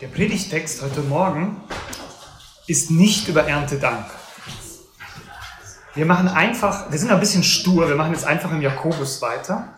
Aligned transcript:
Der 0.00 0.08
Predigtext 0.08 0.82
heute 0.82 1.02
Morgen 1.02 1.56
ist 2.66 2.90
nicht 2.90 3.28
über 3.28 3.46
Erntedank. 3.46 4.06
Wir 5.94 6.04
machen 6.04 6.26
einfach, 6.26 6.90
wir 6.90 6.98
sind 6.98 7.12
ein 7.12 7.20
bisschen 7.20 7.44
stur, 7.44 7.88
wir 7.88 7.94
machen 7.94 8.12
jetzt 8.12 8.26
einfach 8.26 8.50
im 8.50 8.60
Jakobus 8.60 9.22
weiter. 9.22 9.72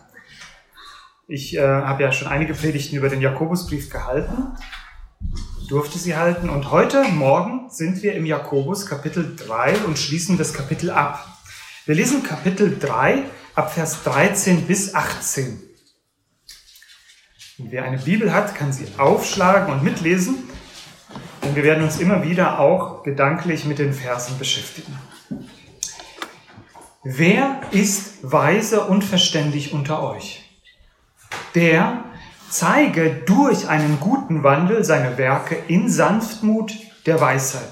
Ich 1.27 1.55
äh, 1.55 1.61
habe 1.61 2.01
ja 2.01 2.11
schon 2.11 2.27
einige 2.27 2.55
Predigten 2.55 2.95
über 2.95 3.09
den 3.09 3.21
Jakobusbrief 3.21 3.91
gehalten, 3.91 4.57
durfte 5.69 5.99
sie 5.99 6.15
halten 6.15 6.49
und 6.49 6.71
heute 6.71 7.03
Morgen 7.03 7.69
sind 7.69 8.01
wir 8.01 8.15
im 8.15 8.25
Jakobus 8.25 8.87
Kapitel 8.87 9.35
3 9.35 9.85
und 9.85 9.99
schließen 9.99 10.35
das 10.39 10.51
Kapitel 10.51 10.89
ab. 10.89 11.27
Wir 11.85 11.93
lesen 11.93 12.23
Kapitel 12.23 12.79
3 12.79 13.23
ab 13.53 13.71
Vers 13.71 14.01
13 14.03 14.65
bis 14.65 14.95
18. 14.95 15.66
Und 17.59 17.71
wer 17.71 17.85
eine 17.85 17.97
Bibel 17.97 18.31
hat, 18.33 18.53
kann 18.53 18.71
sie 18.71 18.85
aufschlagen 18.99 19.73
und 19.73 19.83
mitlesen, 19.83 20.47
denn 21.43 21.55
wir 21.55 21.63
werden 21.63 21.83
uns 21.83 21.99
immer 21.99 22.23
wieder 22.23 22.59
auch 22.59 23.01
gedanklich 23.01 23.65
mit 23.65 23.79
den 23.79 23.93
Versen 23.93 24.37
beschäftigen. 24.37 24.95
Wer 27.03 27.61
ist 27.71 28.19
weise 28.21 28.85
und 28.85 29.03
verständig 29.03 29.73
unter 29.73 30.03
euch? 30.03 30.43
Der 31.55 32.03
zeige 32.49 33.23
durch 33.25 33.67
einen 33.67 33.99
guten 33.99 34.43
Wandel 34.43 34.83
seine 34.83 35.17
Werke 35.17 35.55
in 35.67 35.89
Sanftmut 35.89 36.73
der 37.07 37.19
Weisheit. 37.19 37.71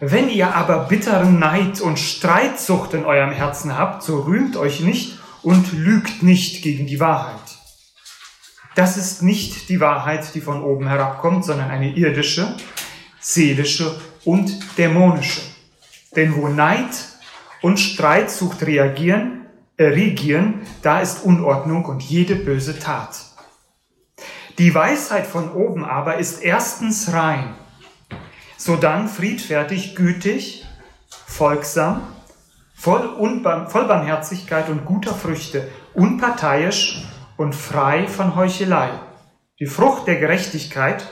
Wenn 0.00 0.28
ihr 0.28 0.52
aber 0.56 0.86
bitteren 0.86 1.38
Neid 1.38 1.80
und 1.80 1.98
Streitsucht 1.98 2.92
in 2.94 3.04
eurem 3.04 3.30
Herzen 3.30 3.78
habt, 3.78 4.02
so 4.02 4.22
rühmt 4.22 4.56
euch 4.56 4.80
nicht 4.80 5.18
und 5.42 5.72
lügt 5.72 6.24
nicht 6.24 6.62
gegen 6.62 6.88
die 6.88 6.98
Wahrheit. 6.98 7.51
Das 8.74 8.96
ist 8.96 9.22
nicht 9.22 9.68
die 9.68 9.80
Wahrheit, 9.80 10.34
die 10.34 10.40
von 10.40 10.62
oben 10.62 10.88
herabkommt, 10.88 11.44
sondern 11.44 11.70
eine 11.70 11.94
irdische, 11.94 12.56
seelische 13.20 14.00
und 14.24 14.78
dämonische. 14.78 15.42
Denn 16.16 16.34
wo 16.36 16.48
Neid 16.48 16.90
und 17.60 17.78
Streitsucht 17.78 18.62
reagieren, 18.66 19.46
äh, 19.76 19.84
regieren, 19.84 20.60
da 20.82 21.00
ist 21.00 21.24
Unordnung 21.24 21.84
und 21.84 22.02
jede 22.02 22.36
böse 22.36 22.78
Tat. 22.78 23.26
Die 24.58 24.74
Weisheit 24.74 25.26
von 25.26 25.52
oben 25.52 25.84
aber 25.84 26.18
ist 26.18 26.42
erstens 26.42 27.12
rein, 27.12 27.54
sodann 28.56 29.08
friedfertig, 29.08 29.96
gütig, 29.96 30.66
folgsam, 31.26 32.02
voll, 32.74 33.16
voll 33.68 33.84
Barmherzigkeit 33.86 34.68
und 34.68 34.84
guter 34.84 35.14
Früchte, 35.14 35.68
unparteiisch, 35.94 37.06
und 37.36 37.54
frei 37.54 38.06
von 38.06 38.36
Heuchelei. 38.36 38.90
Die 39.60 39.66
Frucht 39.66 40.06
der 40.06 40.16
Gerechtigkeit 40.16 41.06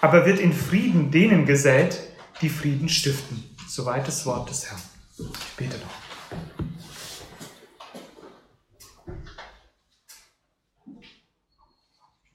aber 0.00 0.24
wird 0.26 0.38
in 0.38 0.52
Frieden 0.52 1.10
denen 1.10 1.46
gesät, 1.46 2.00
die 2.40 2.48
Frieden 2.48 2.88
stiften. 2.88 3.44
Soweit 3.68 4.08
das 4.08 4.24
Wort 4.26 4.48
des 4.48 4.70
Herrn. 4.70 4.80
Ich 5.18 5.56
bete 5.56 5.76
noch. 5.78 6.10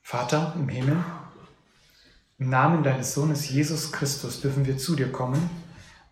Vater 0.04 0.54
im 0.56 0.70
Himmel, 0.70 1.04
im 2.38 2.50
Namen 2.50 2.84
deines 2.84 3.14
Sohnes 3.14 3.50
Jesus 3.50 3.92
Christus 3.92 4.42
dürfen 4.42 4.66
wir 4.66 4.78
zu 4.78 4.96
dir 4.96 5.12
kommen 5.12 5.50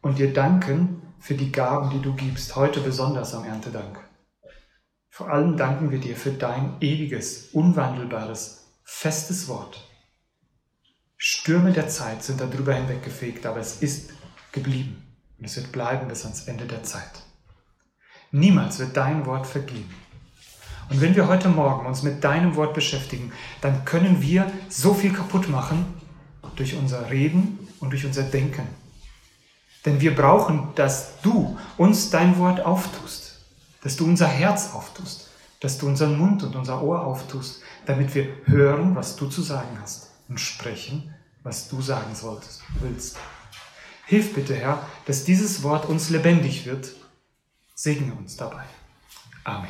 und 0.01 0.17
dir 0.17 0.33
danken 0.33 1.01
für 1.19 1.35
die 1.35 1.51
Gaben, 1.51 1.89
die 1.89 2.01
du 2.01 2.13
gibst, 2.13 2.55
heute 2.55 2.81
besonders 2.81 3.33
am 3.33 3.45
Erntedank. 3.45 3.99
Vor 5.15 5.29
allem 5.29 5.57
danken 5.57 5.91
wir 5.91 5.99
dir 5.99 6.15
für 6.15 6.31
dein 6.31 6.73
ewiges, 6.81 7.49
unwandelbares, 7.51 8.65
festes 8.83 9.47
Wort. 9.47 9.87
Stürme 11.17 11.71
der 11.71 11.87
Zeit 11.87 12.23
sind 12.23 12.41
darüber 12.41 12.73
hinweggefegt, 12.73 13.45
aber 13.45 13.59
es 13.59 13.83
ist 13.83 14.09
geblieben 14.51 15.03
und 15.37 15.45
es 15.45 15.55
wird 15.55 15.71
bleiben 15.71 16.07
bis 16.07 16.23
ans 16.23 16.45
Ende 16.47 16.65
der 16.65 16.81
Zeit. 16.81 17.11
Niemals 18.31 18.79
wird 18.79 18.97
dein 18.97 19.27
Wort 19.27 19.45
vergehen. 19.45 19.87
Und 20.89 20.99
wenn 20.99 21.15
wir 21.15 21.27
heute 21.27 21.49
Morgen 21.49 21.85
uns 21.85 22.01
mit 22.01 22.23
deinem 22.23 22.55
Wort 22.55 22.73
beschäftigen, 22.73 23.31
dann 23.61 23.85
können 23.85 24.19
wir 24.19 24.51
so 24.67 24.95
viel 24.95 25.13
kaputt 25.13 25.47
machen 25.47 25.85
durch 26.55 26.75
unser 26.75 27.11
Reden 27.11 27.67
und 27.79 27.91
durch 27.91 28.07
unser 28.07 28.23
Denken. 28.23 28.67
Denn 29.85 30.01
wir 30.01 30.15
brauchen, 30.15 30.69
dass 30.73 31.21
du 31.21 31.55
uns 31.77 32.09
dein 32.09 32.39
Wort 32.39 32.61
auftust 32.61 33.22
dass 33.83 33.97
du 33.97 34.05
unser 34.05 34.27
Herz 34.27 34.73
auftust, 34.73 35.29
dass 35.59 35.77
du 35.77 35.87
unseren 35.87 36.17
Mund 36.17 36.43
und 36.43 36.55
unser 36.55 36.81
Ohr 36.81 37.05
auftust, 37.05 37.61
damit 37.85 38.15
wir 38.15 38.27
hören, 38.45 38.95
was 38.95 39.15
du 39.17 39.27
zu 39.27 39.41
sagen 39.41 39.77
hast 39.81 40.09
und 40.29 40.39
sprechen, 40.39 41.13
was 41.43 41.67
du 41.67 41.81
sagen 41.81 42.15
solltest, 42.15 42.61
willst. 42.79 43.17
Hilf 44.05 44.33
bitte, 44.33 44.55
Herr, 44.55 44.87
dass 45.05 45.25
dieses 45.25 45.63
Wort 45.63 45.85
uns 45.85 46.09
lebendig 46.09 46.65
wird. 46.65 46.95
Segne 47.75 48.13
uns 48.13 48.37
dabei. 48.37 48.63
Amen. 49.43 49.69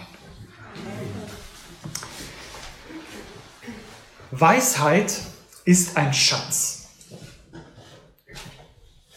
Weisheit 4.31 5.22
ist 5.66 5.97
ein 5.97 6.13
Schatz. 6.13 6.90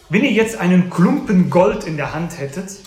Wenn 0.08 0.22
ihr 0.22 0.32
jetzt 0.32 0.56
einen 0.56 0.88
Klumpen 0.88 1.50
Gold 1.50 1.84
in 1.84 1.96
der 1.96 2.14
Hand 2.14 2.38
hättet, 2.38 2.80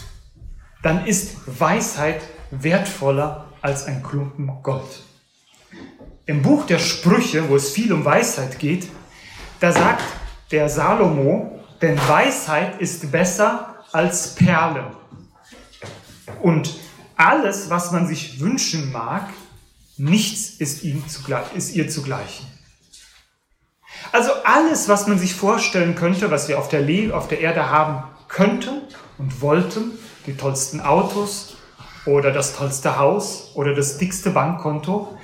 dann 0.82 1.06
ist 1.06 1.36
Weisheit 1.60 2.22
wertvoller 2.52 3.48
als 3.62 3.86
ein 3.86 4.04
Klumpen 4.04 4.52
Gold. 4.64 5.04
Im 6.26 6.42
Buch 6.42 6.66
der 6.66 6.80
Sprüche, 6.80 7.50
wo 7.50 7.56
es 7.56 7.72
viel 7.72 7.92
um 7.92 8.06
Weisheit 8.06 8.60
geht, 8.60 8.88
da 9.60 9.72
sagt 9.72 10.04
der 10.52 10.70
Salomo, 10.70 11.60
denn 11.82 11.98
Weisheit 12.08 12.80
ist 12.80 13.12
besser 13.12 13.84
als 13.92 14.36
Perlen. 14.36 14.86
Und 16.42 16.76
alles, 17.16 17.70
was 17.70 17.92
man 17.92 18.08
sich 18.08 18.40
wünschen 18.40 18.92
mag, 18.92 19.30
nichts 19.98 20.52
ist, 20.52 20.84
ihm 20.84 21.08
zugleich, 21.08 21.54
ist 21.56 21.76
ihr 21.76 21.90
zugleichen. 21.90 22.48
Also 24.12 24.32
alles, 24.46 24.88
was 24.88 25.08
man 25.08 25.20
sich 25.20 25.36
vorstellen 25.36 25.96
könnte, 25.96 26.32
was 26.32 26.48
wir 26.48 26.58
auf 26.58 26.70
der, 26.70 26.82
Le 26.82 27.14
auf 27.14 27.28
der 27.28 27.42
Erde 27.42 27.70
haben 27.70 28.04
könnten 28.28 28.82
und 29.18 29.42
wollten, 29.42 29.99
die 30.30 30.38
tollsten 30.38 30.80
Autos 30.80 31.58
oder 32.06 32.32
das 32.32 32.56
tollste 32.56 33.00
Haus 33.00 33.52
oder 33.56 33.74
das 33.74 33.98
dickste 33.98 34.30
Bankkonto. 34.30 35.18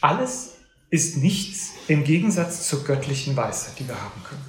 Alles 0.00 0.56
ist 0.90 1.18
nichts 1.18 1.70
im 1.86 2.02
Gegensatz 2.02 2.66
zur 2.66 2.82
göttlichen 2.82 3.36
Weisheit, 3.36 3.78
die 3.78 3.86
wir 3.86 3.94
haben 3.94 4.22
können. 4.28 4.44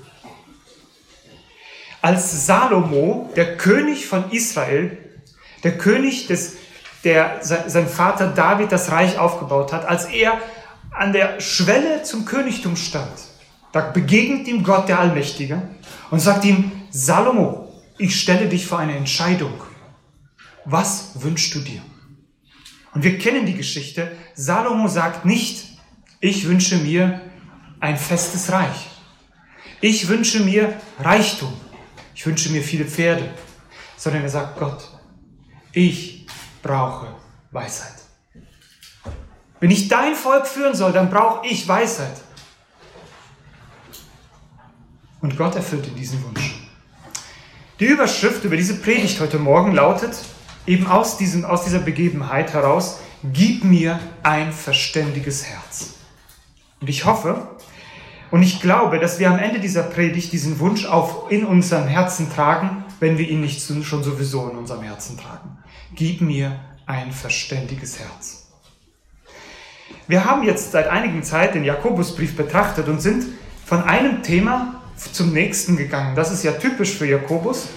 Als 2.02 2.46
Salomo, 2.47 3.30
der 3.35 3.58
König 3.58 4.08
von 4.08 4.31
Israel, 4.31 4.97
der 5.64 5.78
König, 5.78 6.28
des, 6.28 6.53
der 7.03 7.40
sein 7.41 7.88
Vater 7.88 8.28
David 8.29 8.72
das 8.72 8.91
Reich 8.91 9.19
aufgebaut 9.19 9.74
hat, 9.74 9.85
als 9.85 10.06
er 10.06 10.40
an 10.91 11.14
der 11.14 11.40
Schwelle 11.40 12.02
zum 12.02 12.25
Königtum 12.25 12.75
stand, 12.75 13.14
da 13.72 13.81
begegnet 13.81 14.47
ihm 14.47 14.64
Gott 14.64 14.90
der 14.90 15.00
Allmächtige 15.00 15.62
und 16.09 16.19
sagt 16.19 16.46
ihm, 16.46 16.72
Salomo, 16.90 17.66
ich 17.97 18.19
stelle 18.19 18.47
dich 18.47 18.66
vor 18.66 18.80
eine 18.80 18.96
Entscheidung. 18.96 19.53
Was 20.66 21.22
wünschst 21.22 21.56
du 21.56 21.59
dir? 21.59 21.81
Und 22.94 23.03
wir 23.03 23.18
kennen 23.18 23.46
die 23.46 23.53
Geschichte. 23.56 24.16
Salomo 24.35 24.88
sagt 24.88 25.25
nicht, 25.25 25.78
ich 26.19 26.47
wünsche 26.47 26.78
mir 26.78 27.22
ein 27.80 27.97
festes 27.97 28.52
Reich. 28.52 28.88
Ich 29.81 30.08
wünsche 30.08 30.40
mir 30.40 30.80
Reichtum. 31.00 31.53
Ich 32.16 32.25
wünsche 32.25 32.50
mir 32.50 32.63
viele 32.63 32.85
Pferde. 32.85 33.34
Sondern 33.96 34.24
er 34.24 34.29
sagt 34.29 34.59
Gott, 34.59 34.84
ich 35.72 36.25
brauche 36.62 37.16
Weisheit. 37.52 37.94
Wenn 39.59 39.72
ich 39.72 39.88
dein 39.88 40.16
Volk 40.16 40.47
führen 40.47 40.75
soll, 40.75 40.91
dann 40.91 41.09
brauche 41.09 41.47
ich 41.47 41.68
Weisheit. 41.68 42.22
Und 45.22 45.35
Gott 45.35 45.55
erfüllte 45.55 45.90
diesen 45.91 46.23
Wunsch. 46.23 46.57
Die 47.79 47.85
Überschrift 47.85 48.44
über 48.44 48.58
diese 48.58 48.79
Predigt 48.79 49.20
heute 49.20 49.38
Morgen 49.38 49.72
lautet, 49.72 50.18
eben 50.66 50.88
aus, 50.88 51.18
diesem, 51.18 51.46
aus 51.46 51.64
dieser 51.64 51.78
Begebenheit 51.78 52.53
heraus, 52.53 53.00
gib 53.34 53.64
mir 53.64 54.00
ein 54.24 54.52
verständiges 54.52 55.46
Herz. 55.46 55.94
Und 56.82 56.90
ich 56.90 57.06
hoffe 57.06 57.47
und 58.32 58.41
ich 58.41 58.62
glaube, 58.62 58.97
dass 58.97 59.20
wir 59.20 59.29
am 59.29 59.38
Ende 59.38 59.59
dieser 59.59 59.84
Predigt 59.84 60.34
diesen 60.34 60.59
Wunsch 60.59 60.88
auch 60.88 61.29
in 61.29 61.46
unserem 61.46 61.88
Herzen 61.88 62.32
tragen, 62.32 62.84
wenn 63.00 63.20
wir 63.20 63.29
ihn 63.29 63.41
nicht 63.41 63.62
schon 63.62 64.03
sowieso 64.03 64.50
in 64.50 64.58
unserem 64.58 64.82
Herzen 64.82 65.16
tragen. 65.16 65.59
Gib 65.94 66.22
mir 66.22 66.59
ein 66.88 67.12
verständiges 67.12 68.00
Herz. 68.00 68.47
Wir 70.08 70.26
haben 70.26 70.41
jetzt 70.41 70.72
seit 70.72 70.88
einigen 70.88 71.22
Zeit 71.22 71.53
den 71.53 71.64
Jakobusbrief 71.64 72.35
betrachtet 72.35 72.88
und 72.88 73.02
sind 73.02 73.26
von 73.66 73.84
einem 73.84 74.23
Thema 74.23 74.82
zum 74.97 75.32
nächsten 75.32 75.78
gegangen. 75.78 76.16
Das 76.16 76.32
ist 76.32 76.44
ja 76.44 76.53
typisch 76.53 76.97
für 76.97 77.05
Jakobus. 77.05 77.67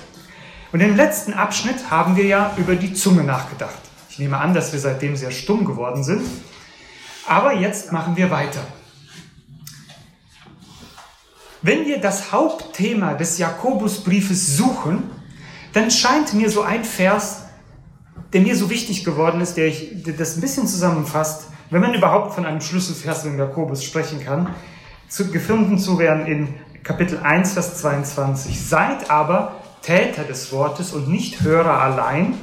Und 0.72 0.80
im 0.80 0.96
letzten 0.96 1.32
Abschnitt 1.34 1.90
haben 1.90 2.16
wir 2.16 2.24
ja 2.24 2.54
über 2.56 2.76
die 2.76 2.94
Zunge 2.94 3.24
nachgedacht. 3.24 3.78
Ich 4.08 4.18
nehme 4.18 4.38
an, 4.38 4.54
dass 4.54 4.72
wir 4.72 4.80
seitdem 4.80 5.16
sehr 5.16 5.30
stumm 5.30 5.64
geworden 5.64 6.02
sind. 6.02 6.22
Aber 7.26 7.54
jetzt 7.54 7.92
machen 7.92 8.16
wir 8.16 8.30
weiter. 8.30 8.60
Wenn 11.62 11.86
wir 11.86 12.00
das 12.00 12.32
Hauptthema 12.32 13.14
des 13.14 13.38
Jakobusbriefes 13.38 14.56
suchen, 14.56 15.10
dann 15.72 15.90
scheint 15.90 16.32
mir 16.34 16.50
so 16.50 16.62
ein 16.62 16.84
Vers, 16.84 17.42
der 18.32 18.40
mir 18.40 18.56
so 18.56 18.70
wichtig 18.70 19.04
geworden 19.04 19.40
ist, 19.40 19.56
der, 19.56 19.66
ich, 19.66 20.02
der 20.02 20.14
das 20.14 20.36
ein 20.36 20.40
bisschen 20.40 20.66
zusammenfasst, 20.66 21.48
wenn 21.70 21.80
man 21.80 21.94
überhaupt 21.94 22.34
von 22.34 22.46
einem 22.46 22.60
Schlüsselvers 22.60 23.24
in 23.24 23.38
Jakobus 23.38 23.84
sprechen 23.84 24.24
kann, 24.24 24.54
zu, 25.08 25.30
gefunden 25.30 25.78
zu 25.78 25.98
werden 25.98 26.26
in 26.26 26.48
Kapitel 26.82 27.18
1, 27.18 27.52
Vers 27.52 27.78
22. 27.78 28.58
Seid 28.68 29.10
aber 29.10 29.60
Täter 29.82 30.24
des 30.24 30.50
Wortes 30.52 30.92
und 30.92 31.08
nicht 31.08 31.42
Hörer 31.42 31.80
allein, 31.80 32.38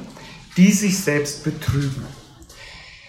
die 0.56 0.72
sich 0.72 0.98
selbst 0.98 1.44
betrügen. 1.44 2.04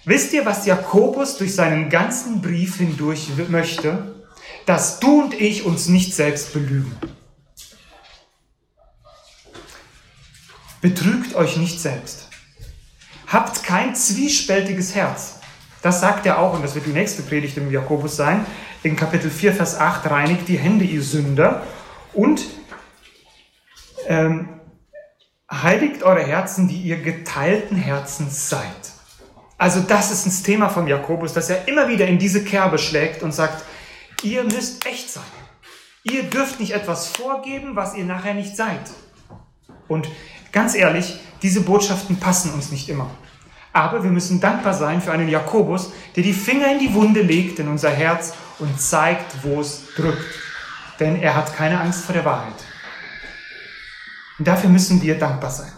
Wisst 0.06 0.34
ihr, 0.34 0.46
was 0.46 0.66
Jakobus 0.66 1.38
durch 1.38 1.54
seinen 1.54 1.90
ganzen 1.90 2.42
Brief 2.42 2.78
hindurch 2.78 3.30
möchte? 3.50 4.16
Dass 4.66 5.00
du 5.00 5.22
und 5.24 5.34
ich 5.34 5.66
uns 5.66 5.88
nicht 5.88 6.16
selbst 6.16 6.54
belügen. 6.54 6.96
Betrügt 10.81 11.36
euch 11.36 11.58
nicht 11.58 11.80
selbst. 11.80 12.30
Habt 13.28 13.64
kein 13.64 13.96
zwiespältiges 13.96 14.96
Herz. 14.96 15.36
Das 15.81 16.02
sagt 16.02 16.26
er 16.26 16.40
auch, 16.40 16.54
und 16.54 16.64
das 16.64 16.76
wird 16.76 16.86
die 16.86 16.92
nächste 16.92 17.22
Predigt 17.22 17.58
im 17.58 17.72
Jakobus 17.72 18.16
sein, 18.16 18.46
in 18.84 18.96
Kapitel 18.96 19.30
4, 19.30 19.54
Vers 19.54 19.78
8, 19.78 20.10
reinigt 20.10 20.48
die 20.48 20.58
Hände, 20.58 20.86
ihr 20.86 21.02
Sünder, 21.02 21.64
und 22.14 22.46
ähm, 24.08 24.50
heiligt 25.52 26.04
eure 26.04 26.24
Herzen, 26.24 26.68
die 26.68 26.81
ihr 26.81 27.02
geteilten 27.02 27.78
Herzens 27.78 28.50
seid. 28.50 28.92
Also 29.58 29.81
das 29.81 30.12
ist 30.12 30.26
ein 30.26 30.44
Thema 30.44 30.70
von 30.70 30.88
Jakobus, 30.88 31.34
dass 31.34 31.50
er 31.50 31.68
immer 31.68 31.90
wieder 31.90 32.08
in 32.08 32.18
diese 32.18 32.44
Kerbe 32.44 32.78
schlägt 32.78 33.24
und 33.24 33.34
sagt, 33.34 33.66
ihr 34.24 34.44
müsst 34.44 34.86
echt 34.86 35.10
sein. 35.10 35.24
Ihr 36.04 36.24
dürft 36.24 36.60
nicht 36.62 36.72
etwas 36.72 37.08
vorgeben, 37.08 37.76
was 37.76 37.94
ihr 37.94 38.06
nachher 38.06 38.34
nicht 38.34 38.56
seid. 38.56 38.80
Und 39.90 40.08
ganz 40.54 40.76
ehrlich, 40.76 41.20
diese 41.42 41.62
Botschaften 41.62 42.18
passen 42.18 42.54
uns 42.54 42.72
nicht 42.72 42.88
immer. 42.88 43.12
Aber 43.71 44.04
wir 44.04 44.10
müssen 44.10 44.39
dankbar 44.42 44.74
sein 44.74 45.01
für 45.01 45.12
einen 45.12 45.30
Jakobus, 45.30 45.92
der 46.16 46.24
die 46.24 46.33
Finger 46.33 46.71
in 46.71 46.80
die 46.80 46.94
Wunde 46.94 47.21
legt 47.21 47.60
in 47.60 47.68
unser 47.68 47.92
Herz 47.92 48.33
und 48.57 48.80
zeigt, 48.81 49.44
wo 49.44 49.62
es 49.62 49.83
drückt. 49.95 50.36
Denn 51.00 51.21
er 51.21 51.36
hat 51.36 51.56
keine 51.56 51.80
Angst 51.80 52.06
vor 52.06 52.13
der 52.13 52.25
Wahrheit. 52.25 52.54
Und 54.38 54.48
dafür 54.48 54.69
müssen 54.69 55.01
wir 55.01 55.19
dankbar 55.19 55.51
sein. 55.51 55.71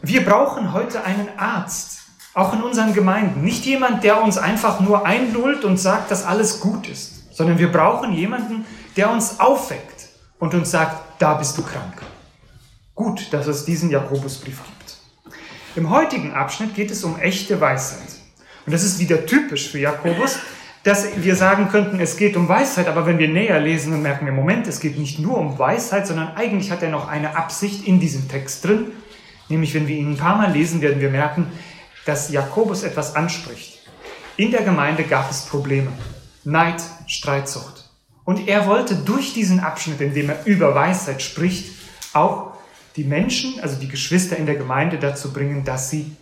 Wir 0.00 0.24
brauchen 0.24 0.72
heute 0.72 1.04
einen 1.04 1.28
Arzt, 1.36 2.00
auch 2.34 2.52
in 2.54 2.62
unseren 2.62 2.94
Gemeinden. 2.94 3.42
Nicht 3.42 3.64
jemand, 3.66 4.02
der 4.04 4.22
uns 4.22 4.38
einfach 4.38 4.80
nur 4.80 5.04
einlullt 5.04 5.64
und 5.64 5.78
sagt, 5.78 6.10
dass 6.10 6.24
alles 6.24 6.60
gut 6.60 6.88
ist, 6.88 7.34
sondern 7.34 7.58
wir 7.58 7.70
brauchen 7.70 8.12
jemanden, 8.12 8.64
der 8.96 9.10
uns 9.10 9.38
aufweckt 9.38 10.08
und 10.38 10.54
uns 10.54 10.70
sagt, 10.70 11.20
da 11.20 11.34
bist 11.34 11.56
du 11.58 11.62
krank. 11.62 12.02
Gut, 12.94 13.32
dass 13.32 13.46
es 13.46 13.64
diesen 13.64 13.90
Jakobusbrief 13.90 14.60
gibt. 14.64 14.81
Im 15.74 15.88
heutigen 15.88 16.32
Abschnitt 16.34 16.74
geht 16.74 16.90
es 16.90 17.02
um 17.02 17.18
echte 17.18 17.58
Weisheit. 17.60 18.08
Und 18.66 18.72
das 18.72 18.84
ist 18.84 18.98
wieder 18.98 19.24
typisch 19.24 19.70
für 19.70 19.78
Jakobus, 19.78 20.38
dass 20.82 21.06
wir 21.16 21.34
sagen 21.34 21.68
könnten, 21.68 21.98
es 21.98 22.16
geht 22.16 22.36
um 22.36 22.48
Weisheit, 22.48 22.88
aber 22.88 23.06
wenn 23.06 23.18
wir 23.18 23.28
näher 23.28 23.58
lesen, 23.58 23.92
dann 23.92 24.02
merken 24.02 24.26
wir, 24.26 24.32
Moment, 24.32 24.66
es 24.66 24.80
geht 24.80 24.98
nicht 24.98 25.18
nur 25.18 25.38
um 25.38 25.58
Weisheit, 25.58 26.06
sondern 26.06 26.36
eigentlich 26.36 26.70
hat 26.70 26.82
er 26.82 26.90
noch 26.90 27.08
eine 27.08 27.36
Absicht 27.36 27.86
in 27.86 28.00
diesem 28.00 28.28
Text 28.28 28.64
drin. 28.64 28.92
Nämlich, 29.48 29.72
wenn 29.74 29.88
wir 29.88 29.96
ihn 29.96 30.12
ein 30.12 30.16
paar 30.18 30.36
Mal 30.36 30.52
lesen, 30.52 30.82
werden 30.82 31.00
wir 31.00 31.10
merken, 31.10 31.46
dass 32.04 32.30
Jakobus 32.30 32.82
etwas 32.82 33.14
anspricht. 33.14 33.78
In 34.36 34.50
der 34.50 34.62
Gemeinde 34.62 35.04
gab 35.04 35.30
es 35.30 35.46
Probleme. 35.46 35.92
Neid, 36.44 36.82
Streitsucht. 37.06 37.88
Und 38.24 38.48
er 38.48 38.66
wollte 38.66 38.96
durch 38.96 39.32
diesen 39.32 39.60
Abschnitt, 39.60 40.00
in 40.00 40.12
dem 40.12 40.28
er 40.28 40.44
über 40.44 40.74
Weisheit 40.74 41.22
spricht, 41.22 41.72
auch 42.12 42.51
die 42.96 43.04
Menschen, 43.04 43.60
also 43.60 43.76
die 43.76 43.88
Geschwister 43.88 44.36
in 44.36 44.46
der 44.46 44.56
Gemeinde 44.56 44.98
dazu 44.98 45.32
bringen, 45.32 45.64
dass 45.64 45.90
sie 45.90 46.16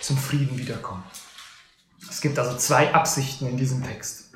zum 0.00 0.16
Frieden 0.16 0.58
wiederkommen. 0.58 1.04
Es 2.08 2.20
gibt 2.20 2.38
also 2.38 2.56
zwei 2.56 2.92
Absichten 2.92 3.46
in 3.46 3.56
diesem 3.56 3.82
Text. 3.82 4.30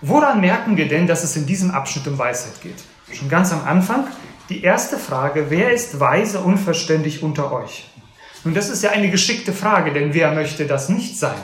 Woran 0.00 0.40
merken 0.40 0.76
wir 0.76 0.88
denn, 0.88 1.06
dass 1.06 1.22
es 1.22 1.36
in 1.36 1.46
diesem 1.46 1.70
Abschnitt 1.70 2.06
um 2.08 2.18
Weisheit 2.18 2.60
geht? 2.60 2.82
Schon 3.12 3.28
ganz 3.28 3.52
am 3.52 3.64
Anfang 3.64 4.06
die 4.48 4.62
erste 4.62 4.98
Frage, 4.98 5.46
wer 5.48 5.72
ist 5.72 6.00
weise 6.00 6.40
und 6.40 6.58
verständig 6.58 7.22
unter 7.22 7.52
euch? 7.52 7.88
Nun, 8.44 8.54
das 8.54 8.68
ist 8.68 8.82
ja 8.82 8.90
eine 8.90 9.10
geschickte 9.10 9.52
Frage, 9.52 9.92
denn 9.92 10.14
wer 10.14 10.32
möchte 10.32 10.66
das 10.66 10.88
nicht 10.88 11.16
sein? 11.18 11.38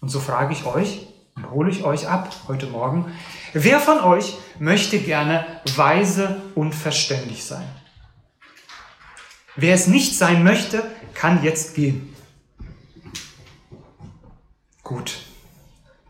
Und 0.00 0.10
so 0.10 0.20
frage 0.20 0.52
ich 0.52 0.66
euch 0.66 1.06
und 1.34 1.50
hole 1.50 1.70
ich 1.70 1.82
euch 1.82 2.08
ab 2.08 2.34
heute 2.48 2.66
Morgen, 2.66 3.12
wer 3.54 3.80
von 3.80 4.00
euch 4.00 4.36
möchte 4.58 4.98
gerne 4.98 5.46
weise 5.76 6.42
und 6.54 6.74
verständig 6.74 7.44
sein? 7.44 7.66
Wer 9.60 9.74
es 9.74 9.86
nicht 9.86 10.16
sein 10.16 10.42
möchte, 10.42 10.82
kann 11.12 11.44
jetzt 11.44 11.74
gehen. 11.74 12.16
Gut, 14.82 15.18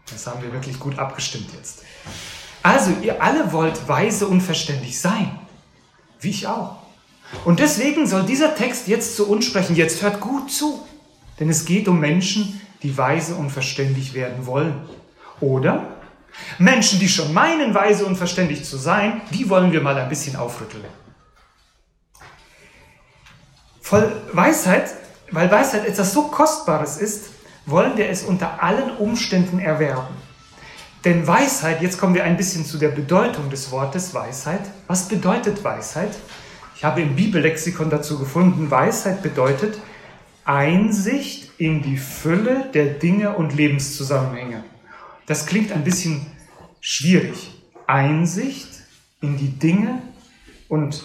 das 0.09 0.25
haben 0.29 0.41
wir 0.41 0.53
wirklich 0.53 0.79
gut 0.79 1.01
abgestimmt 1.01 1.49
jetzt. 1.57 1.83
Also, 2.63 2.93
ihr 3.03 3.21
alle 3.21 3.53
wollt 3.53 3.89
weise 3.89 4.29
und 4.29 4.41
verständig 4.41 5.01
sein, 5.01 5.37
wie 6.21 6.31
ich 6.31 6.47
auch. 6.47 6.77
Und 7.45 7.59
deswegen 7.59 8.07
soll 8.07 8.25
dieser 8.25 8.55
Text 8.55 8.87
jetzt 8.87 9.17
zu 9.17 9.29
uns 9.29 9.47
sprechen. 9.47 9.75
Jetzt 9.75 10.01
hört 10.01 10.21
gut 10.21 10.53
zu, 10.53 10.87
denn 11.41 11.49
es 11.49 11.65
geht 11.65 11.89
um 11.89 11.99
Menschen, 11.99 12.61
die 12.85 12.97
weise 12.97 13.35
und 13.35 13.51
verständig 13.51 14.15
werden 14.15 14.47
wollen. 14.47 14.75
Oder 15.41 15.89
Menschen, 16.59 17.01
die 17.01 17.09
schon 17.09 17.35
meinen, 17.35 17.75
weise 17.75 18.07
und 18.07 18.15
verständig 18.15 18.65
zu 18.65 18.77
sein, 18.77 19.23
die 19.33 19.49
wollen 19.51 19.73
wir 19.73 19.81
mal 19.81 19.99
ein 19.99 20.09
bisschen 20.09 20.37
aufrütteln. 20.37 20.85
Voll 23.91 24.13
Weisheit, 24.33 24.95
weil 25.33 25.51
Weisheit 25.51 25.85
etwas 25.85 26.13
so 26.13 26.29
Kostbares 26.29 26.99
ist, 26.99 27.31
wollen 27.67 27.97
wir 27.97 28.09
es 28.09 28.23
unter 28.23 28.63
allen 28.63 28.97
Umständen 28.99 29.59
erwerben. 29.59 30.15
Denn 31.05 31.27
Weisheit, 31.27 31.83
jetzt 31.83 31.99
kommen 31.99 32.15
wir 32.15 32.23
ein 32.23 32.37
bisschen 32.37 32.65
zu 32.65 32.79
der 32.79 32.91
Bedeutung 32.91 33.51
des 33.51 33.73
Wortes 33.73 34.15
Weisheit. 34.15 34.61
Was 34.87 35.09
bedeutet 35.09 35.65
Weisheit? 35.65 36.17
Ich 36.77 36.85
habe 36.85 37.01
im 37.01 37.17
Bibellexikon 37.17 37.91
dazu 37.91 38.17
gefunden, 38.17 38.71
Weisheit 38.71 39.25
bedeutet 39.25 39.81
Einsicht 40.45 41.51
in 41.59 41.83
die 41.83 41.97
Fülle 41.97 42.71
der 42.73 42.95
Dinge 42.95 43.35
und 43.35 43.57
Lebenszusammenhänge. 43.57 44.63
Das 45.27 45.47
klingt 45.47 45.73
ein 45.73 45.83
bisschen 45.83 46.27
schwierig. 46.81 47.61
Einsicht 47.89 48.69
in 49.21 49.37
die 49.37 49.59
Dinge 49.59 50.01
und 50.69 51.03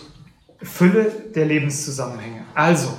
Fülle 0.66 1.12
der 1.36 1.46
Lebenszusammenhänge. 1.46 2.46
Also, 2.54 2.94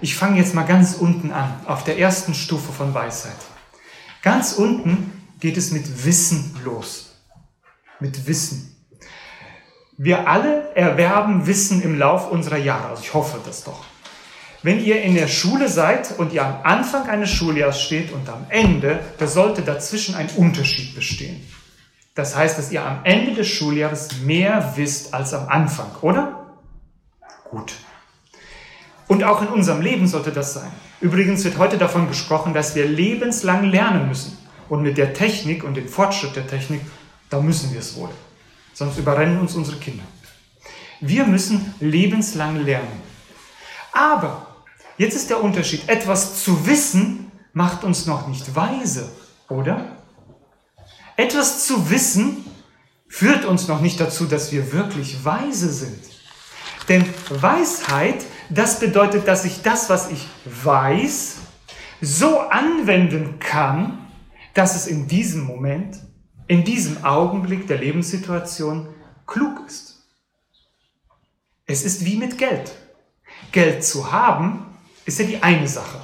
ich 0.00 0.16
fange 0.16 0.38
jetzt 0.38 0.54
mal 0.54 0.64
ganz 0.64 0.94
unten 0.94 1.32
an, 1.32 1.60
auf 1.66 1.84
der 1.84 1.98
ersten 1.98 2.34
Stufe 2.34 2.72
von 2.72 2.92
Weisheit. 2.92 3.36
Ganz 4.22 4.52
unten 4.52 5.12
geht 5.40 5.56
es 5.56 5.70
mit 5.70 6.04
Wissen 6.04 6.56
los. 6.64 7.16
Mit 8.00 8.26
Wissen. 8.26 8.74
Wir 9.96 10.28
alle 10.28 10.74
erwerben 10.74 11.46
Wissen 11.46 11.82
im 11.82 11.98
Lauf 11.98 12.30
unserer 12.30 12.58
Jahre. 12.58 12.88
Also 12.88 13.02
ich 13.02 13.14
hoffe 13.14 13.38
das 13.44 13.62
doch. 13.62 13.84
Wenn 14.62 14.82
ihr 14.82 15.02
in 15.02 15.14
der 15.14 15.28
Schule 15.28 15.68
seid 15.68 16.18
und 16.18 16.32
ihr 16.32 16.44
am 16.44 16.62
Anfang 16.64 17.08
eines 17.08 17.30
Schuljahres 17.30 17.80
steht 17.82 18.12
und 18.12 18.28
am 18.28 18.46
Ende, 18.48 18.98
da 19.18 19.26
sollte 19.26 19.62
dazwischen 19.62 20.14
ein 20.14 20.30
Unterschied 20.36 20.94
bestehen. 20.94 21.46
Das 22.14 22.34
heißt, 22.34 22.58
dass 22.58 22.72
ihr 22.72 22.84
am 22.84 23.04
Ende 23.04 23.34
des 23.34 23.48
Schuljahres 23.48 24.20
mehr 24.24 24.72
wisst 24.76 25.12
als 25.12 25.34
am 25.34 25.48
Anfang, 25.48 25.90
oder? 26.00 26.43
Gut. 27.54 27.74
Und 29.06 29.22
auch 29.22 29.42
in 29.42 29.48
unserem 29.48 29.80
Leben 29.80 30.08
sollte 30.08 30.32
das 30.32 30.54
sein. 30.54 30.72
Übrigens 31.00 31.44
wird 31.44 31.58
heute 31.58 31.78
davon 31.78 32.08
gesprochen, 32.08 32.52
dass 32.52 32.74
wir 32.74 32.84
lebenslang 32.84 33.64
lernen 33.70 34.08
müssen. 34.08 34.36
Und 34.68 34.82
mit 34.82 34.98
der 34.98 35.14
Technik 35.14 35.62
und 35.62 35.74
dem 35.74 35.86
Fortschritt 35.86 36.34
der 36.34 36.48
Technik, 36.48 36.80
da 37.30 37.40
müssen 37.40 37.72
wir 37.72 37.78
es 37.78 37.94
wohl. 37.96 38.08
Sonst 38.72 38.98
überrennen 38.98 39.38
uns 39.38 39.54
unsere 39.54 39.76
Kinder. 39.76 40.02
Wir 41.00 41.26
müssen 41.26 41.74
lebenslang 41.78 42.56
lernen. 42.64 43.02
Aber 43.92 44.46
jetzt 44.98 45.14
ist 45.14 45.30
der 45.30 45.42
Unterschied. 45.44 45.88
Etwas 45.88 46.42
zu 46.42 46.66
wissen 46.66 47.30
macht 47.52 47.84
uns 47.84 48.06
noch 48.06 48.26
nicht 48.26 48.56
weise, 48.56 49.12
oder? 49.48 49.96
Etwas 51.16 51.66
zu 51.66 51.88
wissen 51.88 52.44
führt 53.06 53.44
uns 53.44 53.68
noch 53.68 53.80
nicht 53.80 54.00
dazu, 54.00 54.24
dass 54.24 54.50
wir 54.50 54.72
wirklich 54.72 55.24
weise 55.24 55.70
sind. 55.70 56.13
Denn 56.88 57.04
Weisheit 57.30 58.24
das 58.50 58.78
bedeutet, 58.78 59.26
dass 59.26 59.44
ich 59.44 59.62
das, 59.62 59.88
was 59.88 60.10
ich 60.10 60.26
weiß, 60.44 61.36
so 62.00 62.40
anwenden 62.40 63.38
kann, 63.38 64.06
dass 64.52 64.76
es 64.76 64.86
in 64.86 65.08
diesem 65.08 65.42
Moment, 65.42 65.98
in 66.46 66.64
diesem 66.64 67.04
Augenblick 67.04 67.66
der 67.66 67.78
Lebenssituation 67.78 68.88
klug 69.26 69.60
ist. 69.66 70.02
Es 71.66 71.84
ist 71.84 72.04
wie 72.04 72.16
mit 72.16 72.36
Geld. 72.36 72.72
Geld 73.50 73.84
zu 73.84 74.12
haben, 74.12 74.66
ist 75.06 75.18
ja 75.18 75.24
die 75.24 75.42
eine 75.42 75.66
Sache. 75.66 76.00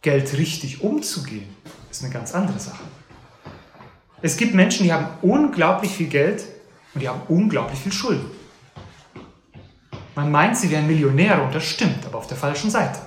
Geld 0.00 0.32
richtig 0.38 0.80
umzugehen, 0.80 1.54
ist 1.90 2.04
eine 2.04 2.12
ganz 2.12 2.32
andere 2.34 2.60
Sache. 2.60 2.84
Es 4.22 4.36
gibt 4.36 4.54
Menschen, 4.54 4.84
die 4.84 4.92
haben 4.92 5.08
unglaublich 5.22 5.90
viel 5.90 6.08
Geld 6.08 6.44
und 6.94 7.00
die 7.00 7.08
haben 7.08 7.22
unglaublich 7.28 7.78
viel 7.80 7.92
Schulden. 7.92 8.30
Man 10.14 10.30
meint, 10.32 10.56
sie 10.56 10.70
wären 10.70 10.86
Millionäre 10.86 11.42
und 11.42 11.54
das 11.54 11.64
stimmt, 11.64 12.04
aber 12.06 12.18
auf 12.18 12.26
der 12.26 12.36
falschen 12.36 12.70
Seite. 12.70 12.98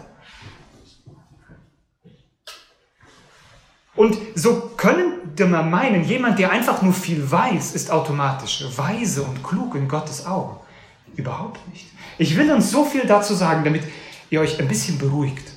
Und 3.95 4.17
so 4.35 4.71
könnte 4.77 5.45
man 5.45 5.69
meinen, 5.69 6.03
jemand, 6.05 6.39
der 6.39 6.51
einfach 6.51 6.81
nur 6.81 6.93
viel 6.93 7.29
weiß, 7.29 7.75
ist 7.75 7.91
automatisch 7.91 8.63
weise 8.77 9.23
und 9.23 9.43
klug 9.43 9.75
in 9.75 9.87
Gottes 9.87 10.25
Augen. 10.25 10.57
Überhaupt 11.15 11.67
nicht. 11.67 11.87
Ich 12.17 12.37
will 12.37 12.51
uns 12.51 12.71
so 12.71 12.85
viel 12.85 13.05
dazu 13.05 13.33
sagen, 13.33 13.63
damit 13.63 13.83
ihr 14.29 14.39
euch 14.39 14.59
ein 14.59 14.67
bisschen 14.67 14.97
beruhigt. 14.97 15.51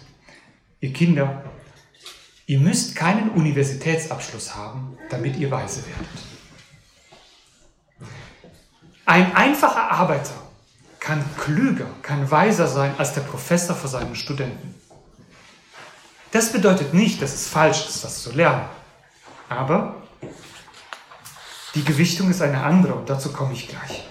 Ihr 0.80 0.92
Kinder, 0.92 1.44
ihr 2.46 2.58
müsst 2.58 2.96
keinen 2.96 3.30
Universitätsabschluss 3.30 4.54
haben, 4.56 4.98
damit 5.08 5.36
ihr 5.36 5.50
weise 5.50 5.84
werdet. 5.86 6.23
Ein 9.06 9.34
einfacher 9.36 9.90
Arbeiter 9.90 10.34
kann 10.98 11.22
klüger, 11.36 11.86
kann 12.02 12.30
weiser 12.30 12.66
sein 12.66 12.94
als 12.96 13.12
der 13.12 13.20
Professor 13.20 13.76
für 13.76 13.88
seinen 13.88 14.16
Studenten. 14.16 14.74
Das 16.30 16.50
bedeutet 16.50 16.94
nicht, 16.94 17.20
dass 17.20 17.34
es 17.34 17.46
falsch 17.46 17.86
ist, 17.86 18.02
das 18.02 18.22
zu 18.22 18.32
lernen. 18.32 18.64
Aber 19.48 20.02
die 21.74 21.84
Gewichtung 21.84 22.30
ist 22.30 22.40
eine 22.40 22.62
andere 22.62 22.94
und 22.94 23.10
dazu 23.10 23.32
komme 23.32 23.52
ich 23.52 23.68
gleich. 23.68 24.08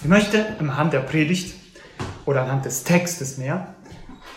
Ich 0.00 0.06
möchte 0.06 0.56
anhand 0.58 0.92
der 0.92 1.00
Predigt 1.00 1.54
oder 2.26 2.42
anhand 2.42 2.66
des 2.66 2.84
Textes 2.84 3.38
mehr 3.38 3.74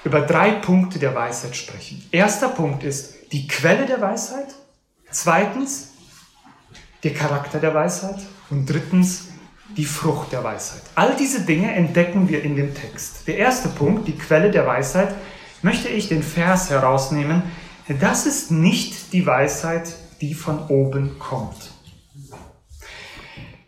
über 0.03 0.21
drei 0.21 0.51
Punkte 0.51 0.99
der 0.99 1.13
Weisheit 1.13 1.55
sprechen. 1.55 2.07
Erster 2.11 2.47
Punkt 2.47 2.83
ist 2.83 3.31
die 3.33 3.47
Quelle 3.47 3.85
der 3.85 3.99
Weisheit. 3.99 4.55
Zweitens 5.11 5.89
der 7.03 7.13
Charakter 7.13 7.59
der 7.59 7.73
Weisheit. 7.73 8.19
Und 8.49 8.65
drittens 8.65 9.27
die 9.75 9.85
Frucht 9.85 10.31
der 10.31 10.43
Weisheit. 10.43 10.83
All 10.95 11.15
diese 11.15 11.41
Dinge 11.41 11.71
entdecken 11.73 12.29
wir 12.29 12.43
in 12.43 12.55
dem 12.55 12.73
Text. 12.73 13.27
Der 13.27 13.37
erste 13.37 13.69
Punkt, 13.69 14.07
die 14.07 14.17
Quelle 14.17 14.51
der 14.51 14.65
Weisheit, 14.65 15.13
möchte 15.61 15.89
ich 15.89 16.07
den 16.07 16.23
Vers 16.23 16.69
herausnehmen. 16.69 17.43
Das 17.99 18.25
ist 18.25 18.51
nicht 18.51 19.13
die 19.13 19.25
Weisheit, 19.25 19.95
die 20.21 20.33
von 20.33 20.67
oben 20.67 21.19
kommt. 21.19 21.71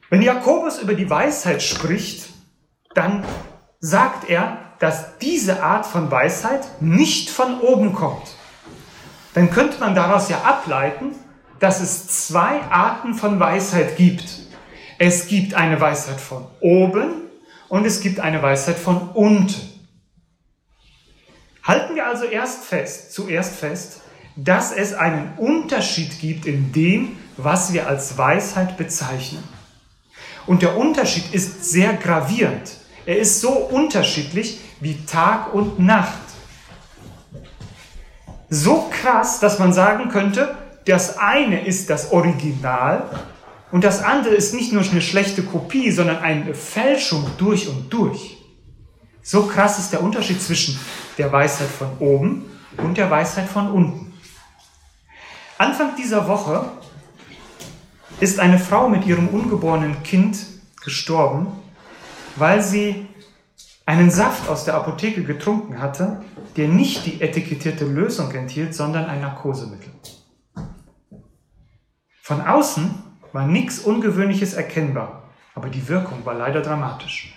Wenn 0.10 0.22
Jakobus 0.22 0.80
über 0.80 0.96
die 0.96 1.10
Weisheit 1.10 1.62
spricht, 1.62 2.30
dann 2.96 3.24
sagt 3.80 4.30
er, 4.30 4.58
dass 4.80 5.18
diese 5.20 5.62
Art 5.62 5.86
von 5.86 6.10
Weisheit 6.10 6.82
nicht 6.82 7.30
von 7.30 7.60
oben 7.60 7.94
kommt. 7.94 8.36
Dann 9.34 9.52
könnte 9.52 9.80
man 9.80 9.94
daraus 9.94 10.30
ja 10.30 10.42
ableiten, 10.42 11.14
dass 11.60 11.82
es 11.82 12.28
zwei 12.28 12.62
Arten 12.64 13.14
von 13.14 13.40
Weisheit 13.40 13.98
gibt. 13.98 14.39
Es 15.02 15.28
gibt 15.28 15.54
eine 15.54 15.80
Weisheit 15.80 16.20
von 16.20 16.46
oben 16.60 17.14
und 17.70 17.86
es 17.86 18.02
gibt 18.02 18.20
eine 18.20 18.44
Weisheit 18.44 18.78
von 18.78 19.10
unten. 19.14 19.56
Halten 21.64 21.96
wir 21.96 22.06
also 22.06 22.26
erst 22.26 22.66
fest, 22.66 23.14
zuerst 23.14 23.56
fest, 23.56 24.02
dass 24.36 24.74
es 24.74 24.94
einen 24.94 25.38
Unterschied 25.38 26.20
gibt 26.20 26.46
in 26.46 26.74
dem, 26.74 27.18
was 27.38 27.72
wir 27.72 27.88
als 27.88 28.18
Weisheit 28.18 28.76
bezeichnen. 28.76 29.44
Und 30.46 30.64
der 30.64 30.76
Unterschied 30.76 31.34
ist 31.34 31.64
sehr 31.64 31.94
gravierend. 31.94 32.70
Er 33.06 33.20
ist 33.20 33.40
so 33.40 33.52
unterschiedlich 33.52 34.60
wie 34.82 35.06
Tag 35.06 35.54
und 35.54 35.80
Nacht. 35.80 36.20
So 38.50 38.90
krass, 38.92 39.40
dass 39.40 39.60
man 39.60 39.72
sagen 39.72 40.10
könnte, 40.10 40.58
das 40.86 41.18
eine 41.18 41.66
ist 41.66 41.90
das 41.90 42.12
Original 42.12 43.10
und 43.72 43.84
das 43.84 44.02
andere 44.02 44.34
ist 44.34 44.54
nicht 44.54 44.74
nur 44.74 44.84
eine 44.84 45.02
schlechte 45.02 45.44
Kopie, 45.44 45.92
sondern 45.92 46.18
eine 46.18 46.56
Fälschung 46.56 47.26
durch 47.38 47.68
und 47.68 47.92
durch. 47.94 48.38
So 49.22 49.44
krass 49.44 49.78
ist 49.78 49.92
der 49.92 50.02
Unterschied 50.02 50.42
zwischen 50.42 50.80
der 51.18 51.32
Weisheit 51.32 51.68
von 51.68 51.98
oben 52.00 52.46
und 52.78 52.98
der 52.98 53.12
Weisheit 53.12 53.48
von 53.48 53.70
unten. 53.70 54.14
Anfang 55.58 55.96
dieser 55.96 56.28
Woche 56.28 56.72
ist 58.20 58.40
eine 58.40 58.58
Frau 58.58 58.90
mit 58.90 59.06
ihrem 59.06 59.28
ungeborenen 59.28 60.02
Kind 60.04 60.38
gestorben, 60.84 61.48
weil 62.38 62.64
sie 62.64 63.08
einen 63.86 64.10
Saft 64.10 64.48
aus 64.50 64.66
der 64.66 64.76
Apotheke 64.76 65.24
getrunken 65.24 65.80
hatte, 65.80 66.24
der 66.56 66.68
nicht 66.68 67.06
die 67.06 67.22
etikettierte 67.22 67.86
Lösung 67.86 68.32
enthielt, 68.32 68.74
sondern 68.74 69.06
ein 69.06 69.22
Narkosemittel. 69.22 69.92
Von 72.22 72.42
außen 72.42 73.09
war 73.34 73.46
nichts 73.46 73.80
Ungewöhnliches 73.80 74.54
erkennbar, 74.54 75.24
aber 75.56 75.70
die 75.70 75.88
Wirkung 75.88 76.26
war 76.26 76.34
leider 76.34 76.62
dramatisch. 76.62 77.36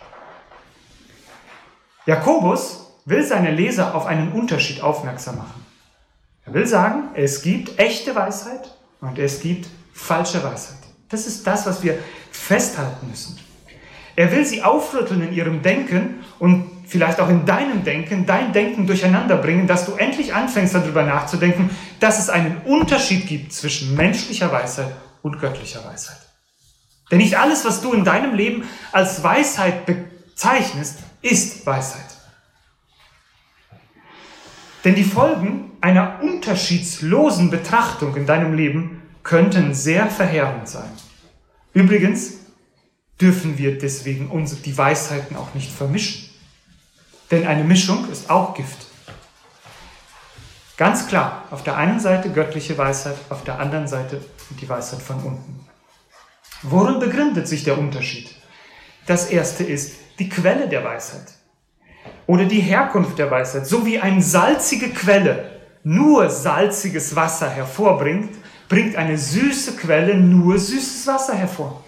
Jakobus 2.06 2.86
will 3.04 3.24
seine 3.24 3.50
Leser 3.50 3.94
auf 3.94 4.06
einen 4.06 4.32
Unterschied 4.32 4.82
aufmerksam 4.82 5.38
machen. 5.38 5.64
Er 6.44 6.54
will 6.54 6.66
sagen, 6.66 7.04
es 7.14 7.42
gibt 7.42 7.78
echte 7.78 8.14
Weisheit 8.14 8.76
und 9.00 9.18
es 9.18 9.40
gibt 9.40 9.68
falsche 9.92 10.42
Weisheit. 10.42 10.78
Das 11.08 11.26
ist 11.26 11.46
das, 11.46 11.66
was 11.66 11.82
wir 11.82 11.98
festhalten 12.30 13.08
müssen. 13.08 13.38
Er 14.16 14.32
will 14.32 14.44
sie 14.44 14.62
aufrütteln 14.62 15.22
in 15.22 15.32
ihrem 15.32 15.62
Denken 15.62 16.24
und 16.38 16.70
vielleicht 16.86 17.20
auch 17.20 17.28
in 17.28 17.46
deinem 17.46 17.84
Denken, 17.84 18.26
dein 18.26 18.52
Denken 18.52 18.86
durcheinander 18.86 19.36
bringen, 19.36 19.66
dass 19.66 19.86
du 19.86 19.92
endlich 19.94 20.34
anfängst 20.34 20.74
darüber 20.74 21.02
nachzudenken, 21.02 21.70
dass 22.00 22.18
es 22.18 22.28
einen 22.28 22.58
Unterschied 22.64 23.26
gibt 23.26 23.52
zwischen 23.52 23.96
menschlicher 23.96 24.52
Weisheit 24.52 24.92
und 25.22 25.40
göttlicher 25.40 25.84
Weisheit. 25.84 26.18
Denn 27.10 27.18
nicht 27.18 27.38
alles, 27.38 27.64
was 27.64 27.80
du 27.80 27.92
in 27.92 28.04
deinem 28.04 28.34
Leben 28.34 28.64
als 28.90 29.22
Weisheit 29.22 29.86
bezeichnest, 29.86 30.98
ist 31.20 31.64
Weisheit. 31.66 32.06
Denn 34.84 34.94
die 34.94 35.04
Folgen 35.04 35.72
einer 35.80 36.20
unterschiedslosen 36.22 37.50
Betrachtung 37.50 38.16
in 38.16 38.26
deinem 38.26 38.54
Leben 38.54 39.02
könnten 39.22 39.74
sehr 39.74 40.08
verheerend 40.08 40.68
sein. 40.68 40.90
Übrigens 41.72 42.34
dürfen 43.20 43.58
wir 43.58 43.78
deswegen 43.78 44.30
die 44.64 44.76
Weisheiten 44.76 45.36
auch 45.36 45.54
nicht 45.54 45.70
vermischen. 45.70 46.28
Denn 47.30 47.46
eine 47.46 47.64
Mischung 47.64 48.10
ist 48.10 48.28
auch 48.30 48.54
Gift. 48.54 48.86
Ganz 50.76 51.06
klar, 51.06 51.44
auf 51.50 51.62
der 51.62 51.76
einen 51.76 52.00
Seite 52.00 52.30
göttliche 52.30 52.76
Weisheit, 52.76 53.16
auf 53.28 53.44
der 53.44 53.60
anderen 53.60 53.86
Seite 53.86 54.20
die 54.60 54.68
Weisheit 54.68 55.02
von 55.02 55.16
unten. 55.16 55.66
Worin 56.62 57.00
begründet 57.00 57.48
sich 57.48 57.64
der 57.64 57.78
Unterschied? 57.78 58.34
Das 59.06 59.30
erste 59.30 59.64
ist 59.64 59.96
die 60.18 60.28
Quelle 60.28 60.68
der 60.68 60.84
Weisheit 60.84 61.34
oder 62.26 62.44
die 62.44 62.60
Herkunft 62.60 63.18
der 63.18 63.30
Weisheit. 63.30 63.66
So 63.66 63.84
wie 63.84 63.98
eine 63.98 64.22
salzige 64.22 64.90
Quelle 64.90 65.50
nur 65.82 66.30
salziges 66.30 67.16
Wasser 67.16 67.50
hervorbringt, 67.50 68.30
bringt 68.68 68.96
eine 68.96 69.18
süße 69.18 69.76
Quelle 69.76 70.16
nur 70.16 70.58
süßes 70.58 71.06
Wasser 71.06 71.34
hervor. 71.34 71.82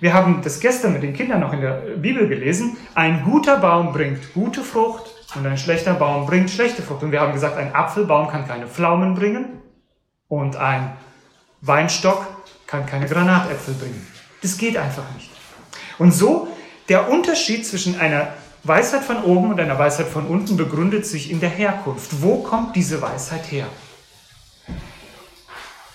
Wir 0.00 0.14
haben 0.14 0.40
das 0.42 0.58
gestern 0.58 0.94
mit 0.94 1.04
den 1.04 1.12
Kindern 1.12 1.40
noch 1.40 1.52
in 1.52 1.60
der 1.60 1.74
Bibel 1.96 2.26
gelesen. 2.26 2.76
Ein 2.94 3.22
guter 3.22 3.58
Baum 3.58 3.92
bringt 3.92 4.34
gute 4.34 4.62
Frucht 4.62 5.04
und 5.36 5.46
ein 5.46 5.58
schlechter 5.58 5.94
Baum 5.94 6.26
bringt 6.26 6.50
schlechte 6.50 6.82
Frucht. 6.82 7.04
Und 7.04 7.12
wir 7.12 7.20
haben 7.20 7.32
gesagt, 7.32 7.56
ein 7.56 7.72
Apfelbaum 7.72 8.26
kann 8.28 8.48
keine 8.48 8.66
Pflaumen 8.66 9.14
bringen 9.14 9.62
und 10.26 10.56
ein 10.56 10.94
Weinstock 11.62 12.26
kann 12.66 12.86
keine 12.86 13.06
Granatäpfel 13.06 13.74
bringen. 13.74 14.06
Das 14.42 14.58
geht 14.58 14.76
einfach 14.76 15.04
nicht. 15.14 15.30
Und 15.98 16.12
so, 16.12 16.48
der 16.88 17.08
Unterschied 17.08 17.64
zwischen 17.64 17.98
einer 18.00 18.34
Weisheit 18.64 19.04
von 19.04 19.22
oben 19.22 19.50
und 19.50 19.60
einer 19.60 19.78
Weisheit 19.78 20.08
von 20.08 20.26
unten 20.26 20.56
begründet 20.56 21.06
sich 21.06 21.30
in 21.30 21.40
der 21.40 21.48
Herkunft. 21.48 22.20
Wo 22.20 22.42
kommt 22.42 22.74
diese 22.74 23.00
Weisheit 23.00 23.50
her? 23.50 23.66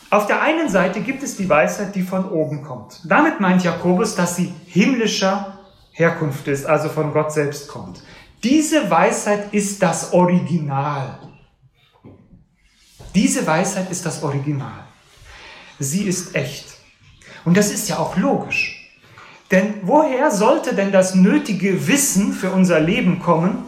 Auf 0.10 0.26
der 0.28 0.42
einen 0.42 0.70
Seite 0.70 1.02
gibt 1.02 1.22
es 1.22 1.36
die 1.36 1.50
Weisheit, 1.50 1.94
die 1.94 2.02
von 2.02 2.30
oben 2.30 2.64
kommt. 2.64 3.02
Damit 3.04 3.42
meint 3.42 3.64
Jakobus, 3.64 4.16
dass 4.16 4.38
sie 4.38 4.54
himmlischer 4.68 5.60
Herkunft 5.92 6.48
ist, 6.48 6.66
also 6.66 6.88
von 6.88 7.12
Gott 7.12 7.34
selbst 7.34 7.68
kommt. 7.68 8.02
Diese 8.42 8.90
Weisheit 8.90 9.54
ist 9.54 9.84
das 9.84 10.14
Original. 10.14 11.20
Diese 13.14 13.46
Weisheit 13.46 13.92
ist 13.92 14.06
das 14.06 14.24
Original. 14.24 14.87
Sie 15.80 16.04
ist 16.04 16.36
echt. 16.36 16.66
Und 17.46 17.58
das 17.58 17.72
ist 17.72 17.88
ja 17.90 18.00
auch 18.00 18.18
logisch. 18.18 18.78
Denn 19.52 19.76
woher 19.84 20.32
sollte 20.32 20.76
denn 20.76 20.92
das 20.92 21.16
nötige 21.16 21.88
Wissen 21.88 22.34
für 22.34 22.52
unser 22.52 22.80
Leben 22.80 23.20
kommen, 23.20 23.64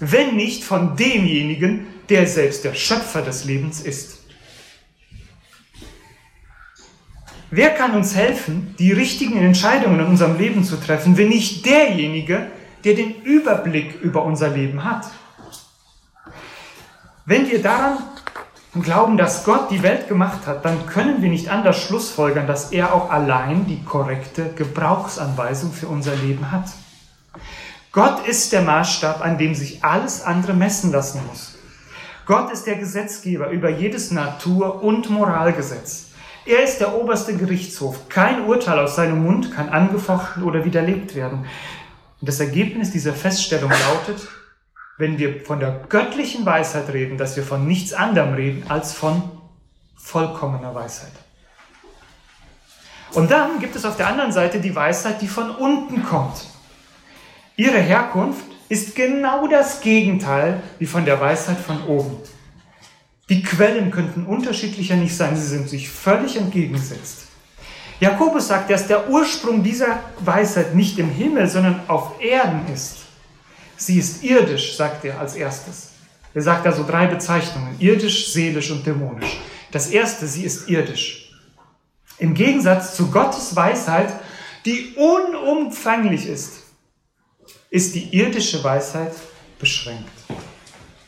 wenn 0.00 0.34
nicht 0.34 0.64
von 0.64 0.96
demjenigen, 0.96 1.86
der 2.08 2.26
selbst 2.26 2.64
der 2.64 2.74
Schöpfer 2.74 3.22
des 3.22 3.44
Lebens 3.44 3.80
ist? 3.80 4.18
Wer 7.54 7.70
kann 7.70 7.94
uns 7.94 8.16
helfen, 8.16 8.74
die 8.78 8.92
richtigen 8.92 9.36
Entscheidungen 9.36 10.00
in 10.00 10.06
unserem 10.06 10.38
Leben 10.38 10.64
zu 10.64 10.80
treffen, 10.80 11.18
wenn 11.18 11.28
nicht 11.28 11.66
derjenige, 11.66 12.46
der 12.82 12.94
den 12.94 13.22
Überblick 13.22 14.00
über 14.00 14.24
unser 14.24 14.48
Leben 14.48 14.82
hat? 14.84 15.10
Wenn 17.26 17.48
wir 17.48 17.62
daran 17.62 17.98
und 18.74 18.82
glauben, 18.82 19.18
dass 19.18 19.44
Gott 19.44 19.70
die 19.70 19.82
Welt 19.82 20.08
gemacht 20.08 20.46
hat, 20.46 20.64
dann 20.64 20.86
können 20.86 21.20
wir 21.20 21.28
nicht 21.28 21.50
anders 21.50 21.78
schlussfolgern, 21.78 22.46
dass 22.46 22.72
er 22.72 22.94
auch 22.94 23.10
allein 23.10 23.66
die 23.66 23.82
korrekte 23.84 24.50
Gebrauchsanweisung 24.54 25.72
für 25.72 25.88
unser 25.88 26.14
Leben 26.16 26.50
hat. 26.50 26.64
Gott 27.92 28.26
ist 28.26 28.52
der 28.52 28.62
Maßstab, 28.62 29.22
an 29.22 29.36
dem 29.36 29.54
sich 29.54 29.84
alles 29.84 30.22
andere 30.22 30.54
messen 30.54 30.92
lassen 30.92 31.20
muss. 31.28 31.58
Gott 32.24 32.50
ist 32.50 32.66
der 32.66 32.76
Gesetzgeber 32.76 33.50
über 33.50 33.68
jedes 33.68 34.10
Natur- 34.10 34.82
und 34.82 35.10
Moralgesetz. 35.10 36.06
Er 36.46 36.64
ist 36.64 36.78
der 36.78 36.94
oberste 36.94 37.36
Gerichtshof. 37.36 38.08
Kein 38.08 38.46
Urteil 38.46 38.78
aus 38.78 38.96
seinem 38.96 39.22
Mund 39.22 39.54
kann 39.54 39.68
angefochten 39.68 40.42
oder 40.42 40.64
widerlegt 40.64 41.14
werden. 41.14 41.44
Und 42.20 42.28
das 42.28 42.40
Ergebnis 42.40 42.90
dieser 42.90 43.12
Feststellung 43.12 43.70
lautet, 43.70 44.28
wenn 45.02 45.18
wir 45.18 45.40
von 45.40 45.58
der 45.58 45.80
göttlichen 45.88 46.46
Weisheit 46.46 46.88
reden, 46.92 47.18
dass 47.18 47.34
wir 47.34 47.42
von 47.42 47.66
nichts 47.66 47.92
anderem 47.92 48.34
reden 48.34 48.62
als 48.68 48.92
von 48.92 49.20
vollkommener 49.96 50.76
Weisheit. 50.76 51.10
Und 53.12 53.28
dann 53.32 53.58
gibt 53.58 53.74
es 53.74 53.84
auf 53.84 53.96
der 53.96 54.06
anderen 54.06 54.30
Seite 54.30 54.60
die 54.60 54.76
Weisheit, 54.76 55.20
die 55.20 55.26
von 55.26 55.50
unten 55.50 56.04
kommt. 56.04 56.46
Ihre 57.56 57.80
Herkunft 57.80 58.44
ist 58.68 58.94
genau 58.94 59.48
das 59.48 59.80
Gegenteil 59.80 60.62
wie 60.78 60.86
von 60.86 61.04
der 61.04 61.20
Weisheit 61.20 61.58
von 61.58 61.82
oben. 61.88 62.18
Die 63.28 63.42
Quellen 63.42 63.90
könnten 63.90 64.24
unterschiedlicher 64.24 64.94
nicht 64.94 65.16
sein, 65.16 65.36
sie 65.36 65.48
sind 65.48 65.68
sich 65.68 65.90
völlig 65.90 66.36
entgegengesetzt. 66.36 67.26
Jakobus 67.98 68.46
sagt, 68.46 68.70
dass 68.70 68.86
der 68.86 69.10
Ursprung 69.10 69.64
dieser 69.64 69.98
Weisheit 70.20 70.76
nicht 70.76 70.96
im 71.00 71.10
Himmel, 71.10 71.48
sondern 71.48 71.80
auf 71.88 72.20
Erden 72.20 72.72
ist. 72.72 73.01
Sie 73.84 73.98
ist 73.98 74.22
irdisch, 74.22 74.76
sagt 74.76 75.04
er 75.04 75.18
als 75.18 75.34
erstes. 75.34 75.90
Er 76.34 76.42
sagt 76.42 76.64
also 76.66 76.84
drei 76.84 77.06
Bezeichnungen, 77.08 77.74
irdisch, 77.80 78.32
seelisch 78.32 78.70
und 78.70 78.86
dämonisch. 78.86 79.40
Das 79.72 79.90
erste, 79.90 80.28
sie 80.28 80.44
ist 80.44 80.68
irdisch. 80.68 81.32
Im 82.18 82.32
Gegensatz 82.34 82.94
zu 82.94 83.10
Gottes 83.10 83.56
Weisheit, 83.56 84.14
die 84.64 84.94
unumfänglich 84.94 86.28
ist, 86.28 86.62
ist 87.70 87.96
die 87.96 88.16
irdische 88.16 88.62
Weisheit 88.62 89.14
beschränkt. 89.58 90.12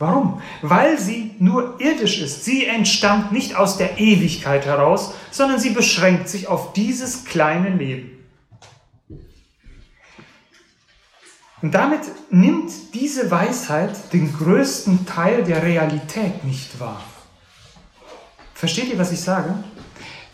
Warum? 0.00 0.42
Weil 0.60 0.98
sie 0.98 1.36
nur 1.38 1.80
irdisch 1.80 2.20
ist. 2.20 2.44
Sie 2.44 2.66
entstammt 2.66 3.30
nicht 3.30 3.54
aus 3.54 3.76
der 3.76 4.00
Ewigkeit 4.00 4.66
heraus, 4.66 5.14
sondern 5.30 5.60
sie 5.60 5.70
beschränkt 5.70 6.28
sich 6.28 6.48
auf 6.48 6.72
dieses 6.72 7.24
kleine 7.24 7.68
Leben. 7.68 8.13
Und 11.64 11.74
damit 11.74 12.02
nimmt 12.28 12.70
diese 12.92 13.30
Weisheit 13.30 14.12
den 14.12 14.36
größten 14.36 15.06
Teil 15.06 15.44
der 15.44 15.62
Realität 15.62 16.44
nicht 16.44 16.78
wahr. 16.78 17.02
Versteht 18.52 18.90
ihr, 18.92 18.98
was 18.98 19.12
ich 19.12 19.22
sage? 19.22 19.54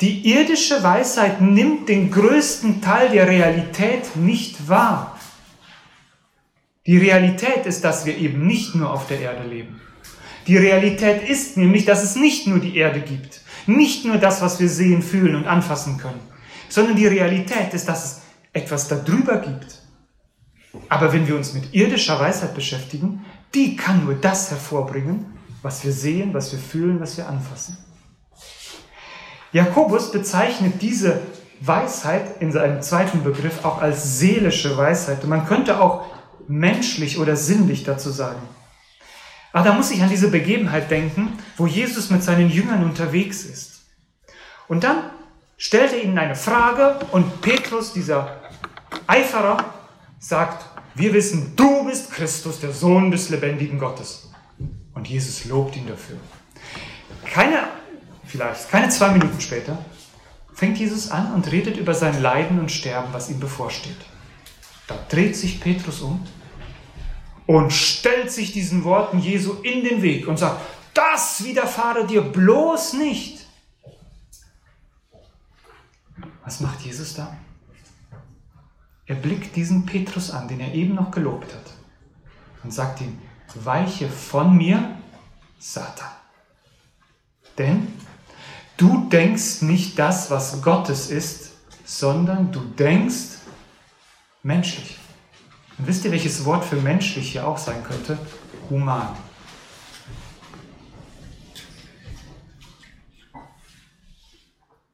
Die 0.00 0.28
irdische 0.28 0.82
Weisheit 0.82 1.40
nimmt 1.40 1.88
den 1.88 2.10
größten 2.10 2.82
Teil 2.82 3.10
der 3.10 3.28
Realität 3.28 4.16
nicht 4.16 4.68
wahr. 4.68 5.20
Die 6.84 6.98
Realität 6.98 7.64
ist, 7.64 7.84
dass 7.84 8.06
wir 8.06 8.18
eben 8.18 8.44
nicht 8.44 8.74
nur 8.74 8.92
auf 8.92 9.06
der 9.06 9.20
Erde 9.20 9.48
leben. 9.48 9.80
Die 10.48 10.56
Realität 10.56 11.28
ist 11.28 11.56
nämlich, 11.56 11.84
dass 11.84 12.02
es 12.02 12.16
nicht 12.16 12.48
nur 12.48 12.58
die 12.58 12.76
Erde 12.76 13.02
gibt, 13.02 13.42
nicht 13.68 14.04
nur 14.04 14.16
das, 14.16 14.42
was 14.42 14.58
wir 14.58 14.68
sehen, 14.68 15.00
fühlen 15.00 15.36
und 15.36 15.46
anfassen 15.46 15.96
können, 15.96 16.22
sondern 16.68 16.96
die 16.96 17.06
Realität 17.06 17.72
ist, 17.72 17.86
dass 17.86 18.04
es 18.04 18.22
etwas 18.52 18.88
darüber 18.88 19.36
gibt. 19.36 19.79
Aber 20.88 21.12
wenn 21.12 21.26
wir 21.26 21.36
uns 21.36 21.52
mit 21.52 21.74
irdischer 21.74 22.18
Weisheit 22.20 22.54
beschäftigen, 22.54 23.24
die 23.54 23.76
kann 23.76 24.04
nur 24.04 24.14
das 24.14 24.50
hervorbringen, 24.50 25.26
was 25.62 25.84
wir 25.84 25.92
sehen, 25.92 26.32
was 26.32 26.52
wir 26.52 26.58
fühlen, 26.58 27.00
was 27.00 27.16
wir 27.16 27.28
anfassen. 27.28 27.76
Jakobus 29.52 30.12
bezeichnet 30.12 30.80
diese 30.80 31.20
Weisheit 31.60 32.40
in 32.40 32.52
seinem 32.52 32.80
zweiten 32.82 33.24
Begriff 33.24 33.64
auch 33.64 33.82
als 33.82 34.18
seelische 34.18 34.76
Weisheit. 34.76 35.24
Man 35.24 35.46
könnte 35.46 35.80
auch 35.80 36.06
menschlich 36.46 37.18
oder 37.18 37.36
sinnlich 37.36 37.84
dazu 37.84 38.10
sagen. 38.10 38.40
Aber 39.52 39.64
da 39.64 39.74
muss 39.74 39.90
ich 39.90 40.02
an 40.02 40.08
diese 40.08 40.28
Begebenheit 40.28 40.90
denken, 40.90 41.38
wo 41.56 41.66
Jesus 41.66 42.10
mit 42.10 42.22
seinen 42.22 42.50
Jüngern 42.50 42.84
unterwegs 42.84 43.44
ist. 43.44 43.82
Und 44.68 44.84
dann 44.84 45.10
stellt 45.58 45.92
er 45.92 46.02
ihnen 46.02 46.16
eine 46.16 46.36
Frage 46.36 47.04
und 47.10 47.40
Petrus, 47.40 47.92
dieser 47.92 48.40
Eiferer, 49.08 49.79
sagt, 50.20 50.66
wir 50.94 51.12
wissen, 51.12 51.56
du 51.56 51.84
bist 51.86 52.12
Christus, 52.12 52.60
der 52.60 52.72
Sohn 52.72 53.10
des 53.10 53.30
lebendigen 53.30 53.78
Gottes. 53.78 54.28
Und 54.94 55.08
Jesus 55.08 55.46
lobt 55.46 55.76
ihn 55.76 55.88
dafür. 55.88 56.18
Keine, 57.24 57.68
vielleicht, 58.24 58.70
keine 58.70 58.88
zwei 58.90 59.10
Minuten 59.10 59.40
später 59.40 59.84
fängt 60.52 60.78
Jesus 60.78 61.10
an 61.10 61.32
und 61.32 61.50
redet 61.50 61.78
über 61.78 61.94
sein 61.94 62.20
Leiden 62.20 62.60
und 62.60 62.70
Sterben, 62.70 63.12
was 63.12 63.30
ihm 63.30 63.40
bevorsteht. 63.40 63.96
Da 64.86 64.98
dreht 65.08 65.36
sich 65.36 65.60
Petrus 65.60 66.02
um 66.02 66.26
und 67.46 67.72
stellt 67.72 68.30
sich 68.30 68.52
diesen 68.52 68.84
Worten 68.84 69.20
Jesu 69.20 69.54
in 69.62 69.84
den 69.84 70.02
Weg 70.02 70.28
und 70.28 70.38
sagt, 70.38 70.60
das 70.92 71.42
widerfahre 71.44 72.06
dir 72.06 72.20
bloß 72.20 72.94
nicht. 72.94 73.46
Was 76.44 76.60
macht 76.60 76.80
Jesus 76.80 77.14
da? 77.14 77.36
Er 79.10 79.16
blickt 79.16 79.56
diesen 79.56 79.86
Petrus 79.86 80.30
an, 80.30 80.46
den 80.46 80.60
er 80.60 80.72
eben 80.72 80.94
noch 80.94 81.10
gelobt 81.10 81.52
hat, 81.52 81.72
und 82.62 82.72
sagt 82.72 83.00
ihm, 83.00 83.18
weiche 83.56 84.08
von 84.08 84.56
mir, 84.56 84.96
Satan. 85.58 86.12
Denn 87.58 87.88
du 88.76 89.08
denkst 89.08 89.62
nicht 89.62 89.98
das, 89.98 90.30
was 90.30 90.62
Gottes 90.62 91.10
ist, 91.10 91.54
sondern 91.84 92.52
du 92.52 92.60
denkst 92.60 93.38
menschlich. 94.44 94.96
Und 95.76 95.88
wisst 95.88 96.04
ihr, 96.04 96.12
welches 96.12 96.44
Wort 96.44 96.64
für 96.64 96.76
menschlich 96.76 97.32
hier 97.32 97.48
auch 97.48 97.58
sein 97.58 97.82
könnte? 97.82 98.16
Human. 98.70 99.08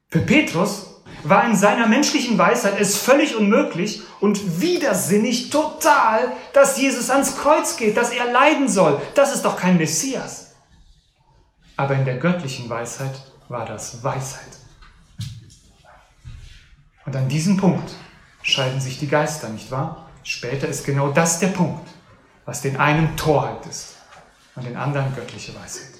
Für 0.08 0.20
Petrus 0.20 0.95
war 1.28 1.46
in 1.46 1.56
seiner 1.56 1.86
menschlichen 1.86 2.38
Weisheit 2.38 2.80
es 2.80 2.96
völlig 2.96 3.36
unmöglich 3.36 4.02
und 4.20 4.60
widersinnig 4.60 5.50
total, 5.50 6.32
dass 6.52 6.78
Jesus 6.78 7.10
ans 7.10 7.36
Kreuz 7.36 7.76
geht, 7.76 7.96
dass 7.96 8.10
er 8.10 8.32
leiden 8.32 8.68
soll. 8.68 9.00
Das 9.14 9.34
ist 9.34 9.44
doch 9.44 9.56
kein 9.56 9.76
Messias. 9.76 10.54
Aber 11.76 11.94
in 11.94 12.04
der 12.04 12.16
göttlichen 12.16 12.68
Weisheit 12.68 13.14
war 13.48 13.66
das 13.66 14.02
Weisheit. 14.02 14.58
Und 17.04 17.14
an 17.14 17.28
diesem 17.28 17.56
Punkt 17.56 17.92
scheiden 18.42 18.80
sich 18.80 18.98
die 18.98 19.08
Geister, 19.08 19.48
nicht 19.48 19.70
wahr? 19.70 20.08
Später 20.22 20.66
ist 20.66 20.84
genau 20.84 21.12
das 21.12 21.38
der 21.38 21.48
Punkt, 21.48 21.88
was 22.44 22.62
den 22.62 22.76
einen 22.78 23.16
Torheit 23.16 23.64
ist 23.66 23.94
und 24.56 24.66
den 24.66 24.76
anderen 24.76 25.14
göttliche 25.14 25.54
Weisheit. 25.54 25.92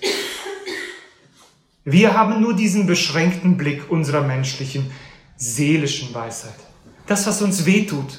Wir 1.84 2.14
haben 2.14 2.40
nur 2.40 2.56
diesen 2.56 2.86
beschränkten 2.86 3.56
Blick 3.56 3.88
unserer 3.88 4.22
menschlichen, 4.22 4.90
seelischen 5.36 6.14
Weisheit. 6.14 6.54
Das, 7.06 7.26
was 7.26 7.42
uns 7.42 7.64
wehtut, 7.64 8.18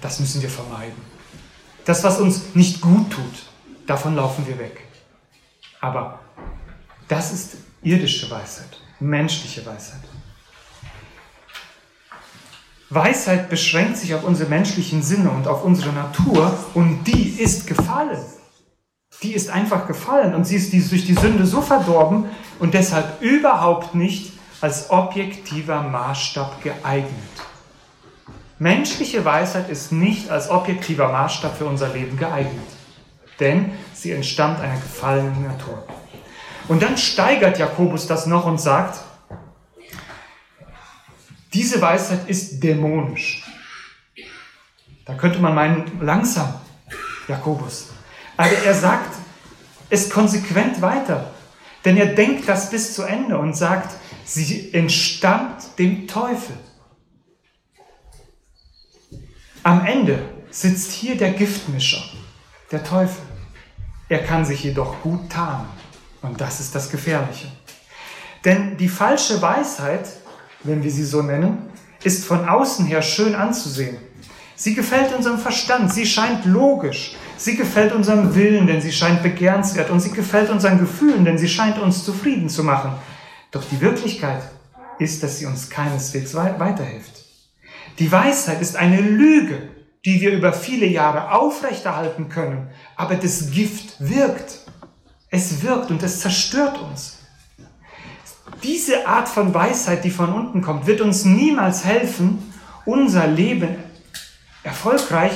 das 0.00 0.20
müssen 0.20 0.42
wir 0.42 0.50
vermeiden. 0.50 1.02
Das, 1.84 2.02
was 2.04 2.20
uns 2.20 2.54
nicht 2.54 2.80
gut 2.80 3.10
tut, 3.10 3.42
davon 3.86 4.14
laufen 4.16 4.46
wir 4.46 4.58
weg. 4.58 4.86
Aber 5.80 6.20
das 7.08 7.32
ist 7.32 7.56
irdische 7.82 8.30
Weisheit, 8.30 8.80
menschliche 9.00 9.64
Weisheit. 9.66 10.00
Weisheit 12.90 13.50
beschränkt 13.50 13.98
sich 13.98 14.14
auf 14.14 14.24
unsere 14.24 14.48
menschlichen 14.48 15.02
Sinne 15.02 15.30
und 15.30 15.48
auf 15.48 15.64
unsere 15.64 15.92
Natur 15.92 16.56
und 16.74 17.04
die 17.04 17.28
ist 17.40 17.66
gefallen. 17.66 18.24
Die 19.22 19.32
ist 19.32 19.50
einfach 19.50 19.86
gefallen 19.86 20.34
und 20.34 20.44
sie 20.44 20.56
ist 20.56 20.72
durch 20.72 21.06
die 21.06 21.14
Sünde 21.14 21.46
so 21.46 21.60
verdorben 21.60 22.26
und 22.58 22.74
deshalb 22.74 23.20
überhaupt 23.20 23.94
nicht 23.94 24.33
als 24.64 24.88
objektiver 24.88 25.82
Maßstab 25.82 26.62
geeignet. 26.62 27.12
Menschliche 28.58 29.22
Weisheit 29.22 29.68
ist 29.68 29.92
nicht 29.92 30.30
als 30.30 30.48
objektiver 30.48 31.12
Maßstab 31.12 31.58
für 31.58 31.66
unser 31.66 31.88
Leben 31.88 32.16
geeignet, 32.16 32.64
denn 33.40 33.72
sie 33.92 34.12
entstammt 34.12 34.60
einer 34.60 34.80
gefallenen 34.80 35.42
Natur. 35.42 35.86
Und 36.66 36.82
dann 36.82 36.96
steigert 36.96 37.58
Jakobus 37.58 38.06
das 38.06 38.24
noch 38.24 38.46
und 38.46 38.58
sagt, 38.58 39.00
diese 41.52 41.82
Weisheit 41.82 42.26
ist 42.26 42.60
dämonisch. 42.60 43.44
Da 45.04 45.12
könnte 45.12 45.40
man 45.40 45.54
meinen, 45.54 46.00
langsam, 46.00 46.54
Jakobus. 47.28 47.90
Aber 48.38 48.48
er 48.64 48.74
sagt 48.74 49.14
es 49.90 50.08
konsequent 50.08 50.80
weiter. 50.80 51.32
Denn 51.84 51.98
er 51.98 52.06
denkt 52.06 52.48
das 52.48 52.70
bis 52.70 52.94
zu 52.94 53.02
Ende 53.02 53.36
und 53.36 53.54
sagt, 53.54 53.94
sie 54.24 54.72
entstammt 54.72 55.78
dem 55.78 56.06
Teufel. 56.06 56.56
Am 59.62 59.84
Ende 59.86 60.22
sitzt 60.50 60.92
hier 60.92 61.16
der 61.16 61.32
Giftmischer, 61.32 62.02
der 62.70 62.84
Teufel. 62.84 63.22
Er 64.08 64.22
kann 64.22 64.44
sich 64.44 64.62
jedoch 64.62 65.00
gut 65.02 65.30
tarnen. 65.30 65.68
Und 66.22 66.40
das 66.40 66.60
ist 66.60 66.74
das 66.74 66.90
Gefährliche. 66.90 67.48
Denn 68.44 68.76
die 68.76 68.88
falsche 68.88 69.40
Weisheit, 69.40 70.08
wenn 70.62 70.82
wir 70.82 70.90
sie 70.90 71.04
so 71.04 71.22
nennen, 71.22 71.70
ist 72.02 72.24
von 72.24 72.46
außen 72.46 72.86
her 72.86 73.02
schön 73.02 73.34
anzusehen. 73.34 73.96
Sie 74.56 74.74
gefällt 74.74 75.14
unserem 75.14 75.38
Verstand, 75.38 75.92
sie 75.92 76.06
scheint 76.06 76.44
logisch, 76.44 77.16
sie 77.36 77.56
gefällt 77.56 77.92
unserem 77.92 78.34
Willen, 78.34 78.66
denn 78.66 78.80
sie 78.80 78.92
scheint 78.92 79.22
begehrenswert 79.22 79.90
und 79.90 80.00
sie 80.00 80.12
gefällt 80.12 80.50
unseren 80.50 80.78
Gefühlen, 80.78 81.24
denn 81.24 81.38
sie 81.38 81.48
scheint 81.48 81.78
uns 81.78 82.04
zufrieden 82.04 82.48
zu 82.48 82.62
machen. 82.62 82.92
Doch 83.54 83.64
die 83.70 83.80
Wirklichkeit 83.80 84.42
ist, 84.98 85.22
dass 85.22 85.38
sie 85.38 85.46
uns 85.46 85.70
keineswegs 85.70 86.34
weiterhilft. 86.34 87.24
Die 88.00 88.10
Weisheit 88.10 88.60
ist 88.60 88.74
eine 88.74 89.00
Lüge, 89.00 89.68
die 90.04 90.20
wir 90.20 90.32
über 90.32 90.52
viele 90.52 90.86
Jahre 90.86 91.30
aufrechterhalten 91.30 92.28
können, 92.28 92.68
aber 92.96 93.14
das 93.14 93.52
Gift 93.52 93.94
wirkt. 94.00 94.58
Es 95.30 95.62
wirkt 95.62 95.90
und 95.92 96.02
es 96.02 96.20
zerstört 96.20 96.80
uns. 96.80 97.18
Diese 98.64 99.06
Art 99.06 99.28
von 99.28 99.54
Weisheit, 99.54 100.04
die 100.04 100.10
von 100.10 100.32
unten 100.32 100.60
kommt, 100.60 100.86
wird 100.88 101.00
uns 101.00 101.24
niemals 101.24 101.84
helfen, 101.84 102.52
unser 102.84 103.28
Leben 103.28 103.76
erfolgreich 104.64 105.32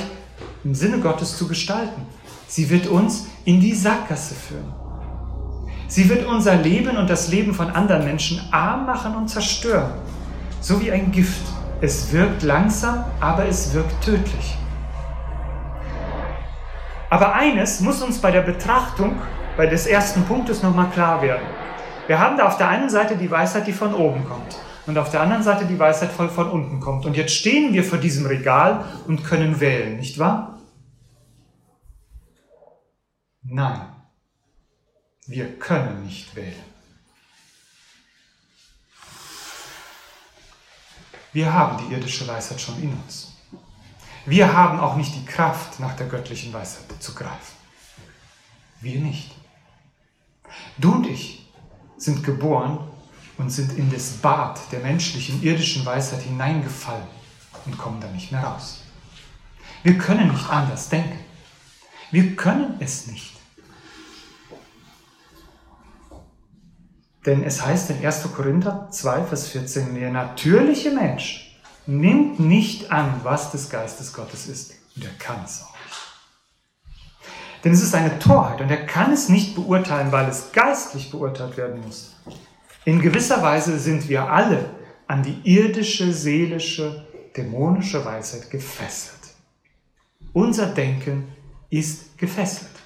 im 0.65 0.75
Sinne 0.75 0.99
Gottes 0.99 1.37
zu 1.37 1.47
gestalten. 1.47 2.05
Sie 2.47 2.69
wird 2.69 2.87
uns 2.87 3.27
in 3.45 3.61
die 3.61 3.73
Sackgasse 3.73 4.35
führen. 4.35 4.78
Sie 5.89 6.07
wird 6.07 6.27
unser 6.27 6.55
Leben 6.55 6.97
und 6.97 7.09
das 7.09 7.29
Leben 7.29 7.55
von 7.55 7.71
anderen 7.71 8.05
Menschen 8.05 8.39
arm 8.51 8.85
machen 8.85 9.15
und 9.15 9.27
zerstören. 9.27 9.91
So 10.61 10.79
wie 10.79 10.91
ein 10.91 11.11
Gift. 11.11 11.41
Es 11.81 12.13
wirkt 12.13 12.43
langsam, 12.43 13.05
aber 13.19 13.47
es 13.47 13.73
wirkt 13.73 14.03
tödlich. 14.03 14.55
Aber 17.09 17.33
eines 17.33 17.79
muss 17.79 18.03
uns 18.03 18.19
bei 18.19 18.29
der 18.29 18.41
Betrachtung 18.43 19.15
bei 19.57 19.65
des 19.65 19.87
ersten 19.87 20.23
Punktes 20.25 20.61
nochmal 20.61 20.91
klar 20.91 21.23
werden. 21.23 21.47
Wir 22.05 22.19
haben 22.19 22.37
da 22.37 22.45
auf 22.45 22.57
der 22.57 22.69
einen 22.69 22.91
Seite 22.91 23.17
die 23.17 23.31
Weisheit, 23.31 23.65
die 23.65 23.73
von 23.73 23.95
oben 23.95 24.25
kommt 24.25 24.59
und 24.85 24.95
auf 24.95 25.09
der 25.09 25.21
anderen 25.21 25.41
Seite 25.41 25.65
die 25.65 25.79
Weisheit 25.79 26.11
voll 26.11 26.29
von 26.29 26.51
unten 26.51 26.79
kommt. 26.79 27.07
Und 27.07 27.17
jetzt 27.17 27.33
stehen 27.33 27.73
wir 27.73 27.83
vor 27.83 27.97
diesem 27.97 28.27
Regal 28.27 28.85
und 29.07 29.23
können 29.23 29.59
wählen, 29.59 29.97
nicht 29.97 30.19
wahr? 30.19 30.59
Nein, 33.41 33.81
wir 35.29 35.59
können 35.59 36.03
nicht 36.03 36.35
wählen. 36.35 36.63
Wir 41.31 41.53
haben 41.53 41.77
die 41.77 41.93
irdische 41.93 42.27
Weisheit 42.27 42.59
schon 42.59 42.81
in 42.81 42.91
uns. 42.91 43.31
Wir 44.25 44.51
haben 44.51 44.79
auch 44.79 44.95
nicht 44.95 45.13
die 45.13 45.25
Kraft, 45.25 45.79
nach 45.79 45.95
der 45.95 46.07
göttlichen 46.07 46.51
Weisheit 46.51 46.85
zu 46.99 47.13
greifen. 47.13 47.55
Wir 48.81 48.99
nicht. 48.99 49.31
Du 50.79 50.93
und 50.93 51.05
ich 51.05 51.47
sind 51.97 52.23
geboren 52.23 52.79
und 53.37 53.51
sind 53.51 53.77
in 53.77 53.91
das 53.91 54.13
Bad 54.13 54.59
der 54.71 54.79
menschlichen, 54.79 55.43
irdischen 55.43 55.85
Weisheit 55.85 56.23
hineingefallen 56.23 57.07
und 57.67 57.77
kommen 57.77 58.01
da 58.01 58.07
nicht 58.07 58.31
mehr 58.31 58.43
raus. 58.43 58.81
Wir 59.83 59.95
können 59.95 60.31
nicht 60.31 60.49
anders 60.49 60.89
denken. 60.89 61.19
Wir 62.09 62.35
können 62.35 62.77
es 62.79 63.05
nicht. 63.05 63.38
Denn 67.25 67.43
es 67.43 67.65
heißt 67.65 67.89
in 67.89 68.05
1. 68.05 68.31
Korinther 68.35 68.87
2, 68.91 69.23
Vers 69.23 69.47
14, 69.49 69.95
der 69.95 70.11
natürliche 70.11 70.91
Mensch 70.91 71.57
nimmt 71.85 72.39
nicht 72.39 72.91
an, 72.91 73.21
was 73.23 73.51
des 73.51 73.69
Geistes 73.69 74.13
Gottes 74.13 74.47
ist. 74.47 74.73
Und 74.95 75.03
er 75.03 75.11
kann 75.19 75.43
es 75.43 75.61
auch 75.63 75.73
nicht. 75.85 75.99
Denn 77.63 77.73
es 77.73 77.83
ist 77.83 77.93
eine 77.93 78.19
Torheit 78.19 78.61
und 78.61 78.69
er 78.69 78.85
kann 78.85 79.11
es 79.11 79.27
nicht 79.27 79.55
beurteilen, 79.55 80.11
weil 80.11 80.29
es 80.29 80.51
geistlich 80.53 81.11
beurteilt 81.11 81.57
werden 81.57 81.81
muss. 81.81 82.15
In 82.85 83.01
gewisser 83.01 83.41
Weise 83.41 83.77
sind 83.79 84.07
wir 84.07 84.29
alle 84.29 84.69
an 85.07 85.23
die 85.23 85.41
irdische, 85.43 86.13
seelische, 86.13 87.05
dämonische 87.35 88.03
Weisheit 88.05 88.49
gefesselt. 88.49 89.19
Unser 90.31 90.67
Denken 90.67 91.27
ist 91.69 92.17
gefesselt. 92.17 92.78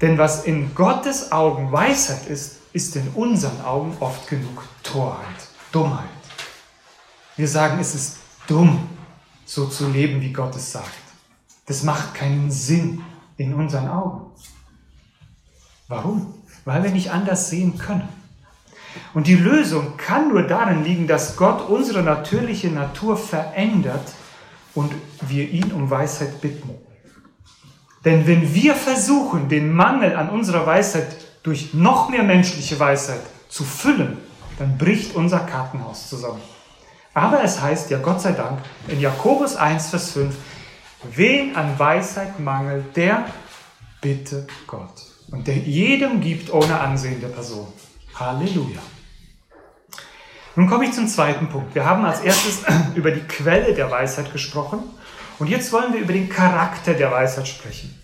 Denn 0.00 0.18
was 0.18 0.44
in 0.44 0.74
Gottes 0.74 1.32
Augen 1.32 1.70
Weisheit 1.72 2.26
ist, 2.26 2.56
ist 2.72 2.96
in 2.96 3.08
unseren 3.14 3.60
Augen 3.62 3.96
oft 4.00 4.28
genug 4.28 4.64
Torheit, 4.82 5.48
Dummheit. 5.70 6.08
Wir 7.36 7.48
sagen, 7.48 7.78
es 7.80 7.94
ist 7.94 8.16
dumm, 8.46 8.88
so 9.44 9.66
zu 9.66 9.88
leben, 9.88 10.20
wie 10.20 10.32
Gott 10.32 10.54
es 10.56 10.72
sagt. 10.72 10.90
Das 11.66 11.82
macht 11.82 12.14
keinen 12.14 12.50
Sinn 12.50 13.04
in 13.36 13.54
unseren 13.54 13.88
Augen. 13.88 14.32
Warum? 15.88 16.34
Weil 16.64 16.82
wir 16.82 16.90
nicht 16.90 17.10
anders 17.10 17.50
sehen 17.50 17.78
können. 17.78 18.08
Und 19.12 19.26
die 19.26 19.34
Lösung 19.34 19.96
kann 19.96 20.28
nur 20.28 20.44
darin 20.44 20.84
liegen, 20.84 21.06
dass 21.06 21.36
Gott 21.36 21.68
unsere 21.68 22.02
natürliche 22.02 22.68
Natur 22.68 23.16
verändert 23.16 24.12
und 24.74 24.92
wir 25.20 25.48
ihn 25.48 25.72
um 25.72 25.90
Weisheit 25.90 26.40
bitten. 26.40 26.70
Denn 28.04 28.26
wenn 28.26 28.54
wir 28.54 28.74
versuchen, 28.74 29.48
den 29.48 29.72
Mangel 29.72 30.14
an 30.14 30.28
unserer 30.28 30.66
Weisheit 30.66 31.16
durch 31.42 31.72
noch 31.72 32.10
mehr 32.10 32.22
menschliche 32.22 32.78
Weisheit 32.78 33.22
zu 33.48 33.64
füllen, 33.64 34.18
dann 34.58 34.76
bricht 34.76 35.14
unser 35.14 35.40
Kartenhaus 35.40 36.08
zusammen. 36.08 36.40
Aber 37.14 37.42
es 37.42 37.60
heißt 37.60 37.90
ja 37.90 37.98
Gott 37.98 38.20
sei 38.20 38.32
Dank 38.32 38.58
in 38.88 39.00
Jakobus 39.00 39.56
1, 39.56 39.90
Vers 39.90 40.10
5, 40.12 40.34
wen 41.14 41.56
an 41.56 41.78
Weisheit 41.78 42.40
mangelt, 42.40 42.96
der 42.96 43.24
bitte 44.00 44.46
Gott. 44.66 44.92
Und 45.30 45.46
der 45.46 45.56
jedem 45.56 46.20
gibt 46.20 46.52
ohne 46.52 46.78
Ansehen 46.78 47.20
der 47.20 47.28
Person. 47.28 47.68
Halleluja. 48.14 48.80
Nun 50.56 50.68
komme 50.68 50.84
ich 50.84 50.92
zum 50.92 51.08
zweiten 51.08 51.48
Punkt. 51.48 51.74
Wir 51.74 51.84
haben 51.84 52.04
als 52.04 52.20
erstes 52.20 52.62
über 52.94 53.10
die 53.10 53.22
Quelle 53.22 53.74
der 53.74 53.90
Weisheit 53.90 54.32
gesprochen 54.32 54.82
und 55.38 55.48
jetzt 55.48 55.72
wollen 55.72 55.92
wir 55.92 56.00
über 56.00 56.12
den 56.12 56.28
Charakter 56.28 56.94
der 56.94 57.10
Weisheit 57.10 57.48
sprechen. 57.48 57.98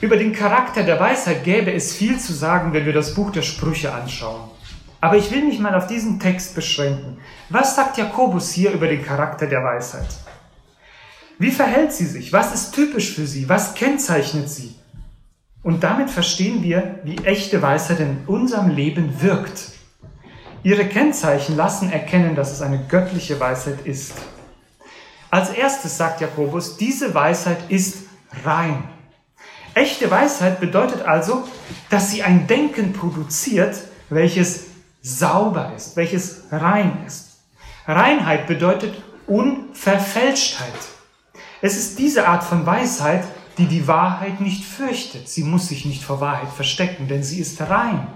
Über 0.00 0.16
den 0.16 0.32
Charakter 0.32 0.84
der 0.84 1.00
Weisheit 1.00 1.42
gäbe 1.42 1.72
es 1.72 1.94
viel 1.94 2.18
zu 2.20 2.32
sagen, 2.32 2.72
wenn 2.72 2.86
wir 2.86 2.92
das 2.92 3.14
Buch 3.14 3.32
der 3.32 3.42
Sprüche 3.42 3.92
anschauen. 3.92 4.50
Aber 5.00 5.16
ich 5.16 5.30
will 5.30 5.44
mich 5.44 5.58
mal 5.58 5.74
auf 5.74 5.86
diesen 5.86 6.20
Text 6.20 6.54
beschränken. 6.54 7.18
Was 7.48 7.74
sagt 7.74 7.98
Jakobus 7.98 8.52
hier 8.52 8.72
über 8.72 8.86
den 8.86 9.04
Charakter 9.04 9.46
der 9.46 9.62
Weisheit? 9.64 10.08
Wie 11.38 11.50
verhält 11.50 11.92
sie 11.92 12.06
sich? 12.06 12.32
Was 12.32 12.54
ist 12.54 12.72
typisch 12.74 13.14
für 13.14 13.26
sie? 13.26 13.48
Was 13.48 13.74
kennzeichnet 13.74 14.48
sie? 14.48 14.74
Und 15.62 15.82
damit 15.84 16.10
verstehen 16.10 16.62
wir, 16.62 17.00
wie 17.04 17.18
echte 17.18 17.62
Weisheit 17.62 18.00
in 18.00 18.18
unserem 18.26 18.70
Leben 18.70 19.20
wirkt. 19.20 19.72
Ihre 20.62 20.86
Kennzeichen 20.86 21.56
lassen 21.56 21.90
erkennen, 21.90 22.34
dass 22.34 22.52
es 22.52 22.62
eine 22.62 22.84
göttliche 22.88 23.38
Weisheit 23.38 23.84
ist. 23.84 24.14
Als 25.30 25.50
erstes 25.50 25.96
sagt 25.96 26.20
Jakobus, 26.20 26.76
diese 26.76 27.14
Weisheit 27.14 27.70
ist 27.70 28.06
rein. 28.44 28.84
Echte 29.74 30.10
Weisheit 30.10 30.60
bedeutet 30.60 31.02
also, 31.02 31.46
dass 31.90 32.10
sie 32.10 32.22
ein 32.22 32.46
Denken 32.46 32.92
produziert, 32.92 33.76
welches 34.08 34.66
sauber 35.02 35.72
ist, 35.76 35.96
welches 35.96 36.44
rein 36.50 37.04
ist. 37.06 37.40
Reinheit 37.86 38.46
bedeutet 38.46 39.02
Unverfälschtheit. 39.26 40.72
Es 41.60 41.76
ist 41.76 41.98
diese 41.98 42.26
Art 42.26 42.44
von 42.44 42.64
Weisheit, 42.64 43.24
die 43.58 43.66
die 43.66 43.86
Wahrheit 43.86 44.40
nicht 44.40 44.64
fürchtet. 44.64 45.28
Sie 45.28 45.42
muss 45.42 45.68
sich 45.68 45.84
nicht 45.84 46.02
vor 46.02 46.20
Wahrheit 46.20 46.50
verstecken, 46.50 47.08
denn 47.08 47.22
sie 47.22 47.40
ist 47.40 47.60
rein. 47.60 48.06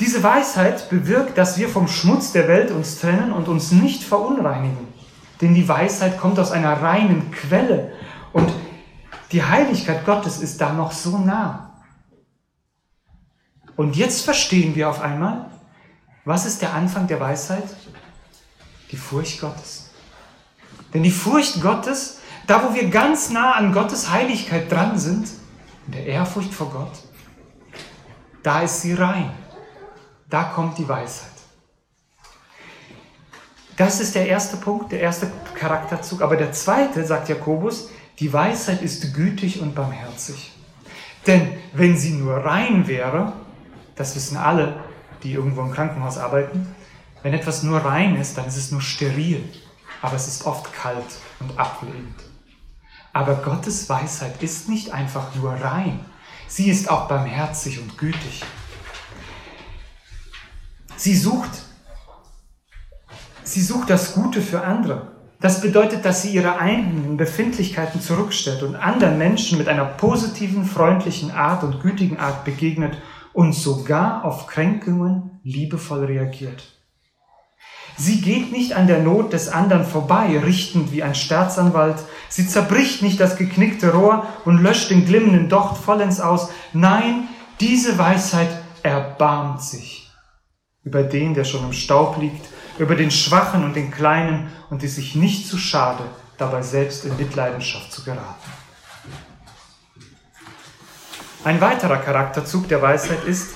Diese 0.00 0.22
Weisheit 0.22 0.88
bewirkt, 0.88 1.36
dass 1.36 1.58
wir 1.58 1.68
vom 1.68 1.86
Schmutz 1.86 2.32
der 2.32 2.48
Welt 2.48 2.70
uns 2.70 2.98
trennen 2.98 3.32
und 3.32 3.48
uns 3.48 3.70
nicht 3.70 4.02
verunreinigen. 4.02 4.88
Denn 5.42 5.54
die 5.54 5.68
Weisheit 5.68 6.18
kommt 6.18 6.38
aus 6.38 6.52
einer 6.52 6.80
reinen 6.80 7.30
Quelle 7.30 7.92
und 8.32 8.50
die 9.32 9.44
Heiligkeit 9.44 10.06
Gottes 10.06 10.38
ist 10.38 10.60
da 10.60 10.72
noch 10.72 10.92
so 10.92 11.18
nah. 11.18 11.82
Und 13.76 13.94
jetzt 13.94 14.24
verstehen 14.24 14.74
wir 14.74 14.88
auf 14.88 15.02
einmal, 15.02 15.50
was 16.24 16.46
ist 16.46 16.62
der 16.62 16.72
Anfang 16.72 17.06
der 17.06 17.20
Weisheit? 17.20 17.64
Die 18.90 18.96
Furcht 18.96 19.40
Gottes. 19.40 19.90
Denn 20.94 21.02
die 21.02 21.10
Furcht 21.10 21.60
Gottes, 21.60 22.18
da 22.46 22.64
wo 22.64 22.74
wir 22.74 22.88
ganz 22.88 23.30
nah 23.30 23.52
an 23.52 23.72
Gottes 23.72 24.10
Heiligkeit 24.10 24.70
dran 24.72 24.98
sind, 24.98 25.28
in 25.86 25.92
der 25.92 26.06
Ehrfurcht 26.06 26.52
vor 26.52 26.70
Gott, 26.70 26.92
da 28.42 28.62
ist 28.62 28.80
sie 28.80 28.94
rein. 28.94 29.30
Da 30.30 30.44
kommt 30.44 30.78
die 30.78 30.88
Weisheit. 30.88 31.28
Das 33.76 34.00
ist 34.00 34.14
der 34.14 34.28
erste 34.28 34.56
Punkt, 34.56 34.92
der 34.92 35.00
erste 35.00 35.30
Charakterzug. 35.54 36.22
Aber 36.22 36.36
der 36.36 36.52
zweite, 36.52 37.04
sagt 37.04 37.28
Jakobus, 37.28 37.90
die 38.18 38.32
Weisheit 38.32 38.82
ist 38.82 39.12
gütig 39.14 39.60
und 39.60 39.74
barmherzig. 39.74 40.52
Denn 41.26 41.58
wenn 41.72 41.96
sie 41.96 42.12
nur 42.12 42.36
rein 42.36 42.86
wäre, 42.86 43.32
das 43.96 44.14
wissen 44.14 44.36
alle, 44.36 44.76
die 45.22 45.32
irgendwo 45.32 45.62
im 45.62 45.72
Krankenhaus 45.72 46.18
arbeiten, 46.18 46.74
wenn 47.22 47.34
etwas 47.34 47.62
nur 47.62 47.80
rein 47.80 48.16
ist, 48.16 48.38
dann 48.38 48.46
ist 48.46 48.56
es 48.56 48.70
nur 48.70 48.80
steril, 48.80 49.46
aber 50.00 50.16
es 50.16 50.28
ist 50.28 50.46
oft 50.46 50.72
kalt 50.72 51.18
und 51.40 51.58
ablehnend. 51.58 52.16
Aber 53.12 53.34
Gottes 53.34 53.88
Weisheit 53.88 54.42
ist 54.42 54.68
nicht 54.68 54.92
einfach 54.92 55.34
nur 55.34 55.52
rein, 55.52 56.00
sie 56.48 56.70
ist 56.70 56.88
auch 56.88 57.08
barmherzig 57.08 57.80
und 57.80 57.98
gütig. 57.98 58.42
Sie 61.00 61.16
sucht, 61.16 61.62
sie 63.42 63.62
sucht 63.62 63.88
das 63.88 64.12
Gute 64.12 64.42
für 64.42 64.60
andere. 64.60 65.12
Das 65.40 65.62
bedeutet, 65.62 66.04
dass 66.04 66.20
sie 66.20 66.28
ihre 66.28 66.58
eigenen 66.58 67.16
Befindlichkeiten 67.16 68.02
zurückstellt 68.02 68.62
und 68.62 68.76
anderen 68.76 69.16
Menschen 69.16 69.56
mit 69.56 69.66
einer 69.66 69.86
positiven, 69.86 70.66
freundlichen 70.66 71.30
Art 71.30 71.64
und 71.64 71.80
gütigen 71.80 72.18
Art 72.18 72.44
begegnet 72.44 72.98
und 73.32 73.54
sogar 73.54 74.26
auf 74.26 74.46
Kränkungen 74.46 75.40
liebevoll 75.42 76.04
reagiert. 76.04 76.64
Sie 77.96 78.20
geht 78.20 78.52
nicht 78.52 78.74
an 78.74 78.86
der 78.86 78.98
Not 78.98 79.32
des 79.32 79.48
anderen 79.48 79.86
vorbei, 79.86 80.38
richtend 80.38 80.92
wie 80.92 81.02
ein 81.02 81.14
Staatsanwalt. 81.14 81.96
Sie 82.28 82.46
zerbricht 82.46 83.00
nicht 83.00 83.18
das 83.20 83.36
geknickte 83.36 83.94
Rohr 83.94 84.26
und 84.44 84.58
löscht 84.58 84.90
den 84.90 85.06
glimmenden 85.06 85.48
Docht 85.48 85.78
vollends 85.78 86.20
aus. 86.20 86.50
Nein, 86.74 87.26
diese 87.58 87.96
Weisheit 87.96 88.50
erbarmt 88.82 89.62
sich 89.62 89.99
über 90.84 91.02
den, 91.02 91.34
der 91.34 91.44
schon 91.44 91.64
im 91.64 91.72
Staub 91.72 92.18
liegt, 92.18 92.46
über 92.78 92.94
den 92.94 93.10
Schwachen 93.10 93.64
und 93.64 93.76
den 93.76 93.90
Kleinen 93.90 94.50
und 94.70 94.82
die 94.82 94.88
sich 94.88 95.14
nicht 95.14 95.46
zu 95.46 95.58
schade, 95.58 96.04
dabei 96.38 96.62
selbst 96.62 97.04
in 97.04 97.16
Mitleidenschaft 97.16 97.92
zu 97.92 98.02
geraten. 98.02 98.50
Ein 101.44 101.60
weiterer 101.60 101.98
Charakterzug 101.98 102.68
der 102.68 102.82
Weisheit 102.82 103.24
ist 103.24 103.54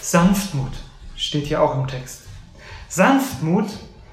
Sanftmut, 0.00 0.72
steht 1.16 1.46
hier 1.46 1.62
auch 1.62 1.76
im 1.76 1.86
Text. 1.86 2.22
Sanftmut, 2.88 3.68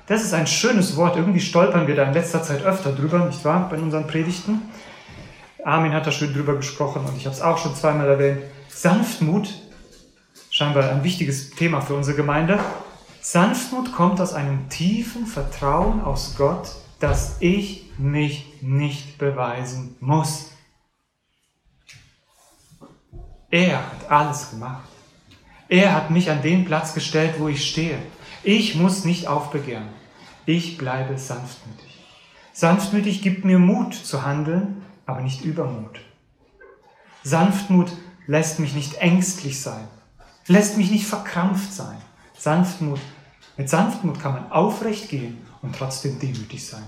das 0.05 0.23
ist 0.23 0.33
ein 0.33 0.47
schönes 0.47 0.95
Wort. 0.95 1.15
Irgendwie 1.15 1.39
stolpern 1.39 1.87
wir 1.87 1.95
da 1.95 2.03
in 2.03 2.13
letzter 2.13 2.43
Zeit 2.43 2.63
öfter 2.63 2.91
drüber, 2.91 3.25
nicht 3.25 3.43
wahr, 3.43 3.69
bei 3.69 3.77
unseren 3.77 4.05
Predigten. 4.05 4.61
Armin 5.63 5.93
hat 5.93 6.05
da 6.05 6.11
schön 6.11 6.33
drüber 6.33 6.55
gesprochen 6.55 7.03
und 7.05 7.17
ich 7.17 7.25
habe 7.25 7.35
es 7.35 7.41
auch 7.41 7.57
schon 7.57 7.75
zweimal 7.75 8.07
erwähnt. 8.07 8.41
Sanftmut, 8.69 9.49
scheinbar 10.57 10.89
ein 10.89 11.03
wichtiges 11.03 11.51
Thema 11.51 11.81
für 11.81 11.93
unsere 11.93 12.17
Gemeinde. 12.17 12.59
Sanftmut 13.21 13.91
kommt 13.93 14.19
aus 14.19 14.33
einem 14.33 14.69
tiefen 14.69 15.27
Vertrauen 15.27 16.01
aus 16.01 16.33
Gott, 16.35 16.71
dass 16.99 17.37
ich 17.41 17.91
mich 17.99 18.51
nicht 18.61 19.19
beweisen 19.19 19.95
muss. 19.99 20.51
Er 23.51 23.77
hat 23.77 24.09
alles 24.09 24.49
gemacht. 24.49 24.89
Er 25.69 25.93
hat 25.93 26.09
mich 26.09 26.31
an 26.31 26.41
den 26.41 26.65
Platz 26.65 26.95
gestellt, 26.95 27.35
wo 27.37 27.47
ich 27.47 27.69
stehe. 27.69 27.99
Ich 28.41 28.73
muss 28.73 29.05
nicht 29.05 29.27
aufbegehren. 29.27 29.89
Ich 30.47 30.79
bleibe 30.79 31.19
sanftmütig. 31.19 32.03
Sanftmütig 32.51 33.21
gibt 33.21 33.45
mir 33.45 33.59
Mut 33.59 33.93
zu 33.93 34.25
handeln, 34.25 34.83
aber 35.05 35.21
nicht 35.21 35.45
Übermut. 35.45 35.99
Sanftmut 37.23 37.91
lässt 38.25 38.59
mich 38.59 38.73
nicht 38.73 38.95
ängstlich 38.95 39.61
sein, 39.61 39.87
lässt 40.47 40.77
mich 40.77 40.91
nicht 40.91 41.05
verkrampft 41.05 41.73
sein. 41.73 41.97
Sanftmut, 42.38 42.99
mit 43.57 43.69
Sanftmut 43.69 44.19
kann 44.19 44.33
man 44.33 44.51
aufrecht 44.51 45.10
gehen 45.10 45.45
und 45.62 45.75
trotzdem 45.75 46.19
demütig 46.19 46.65
sein. 46.65 46.88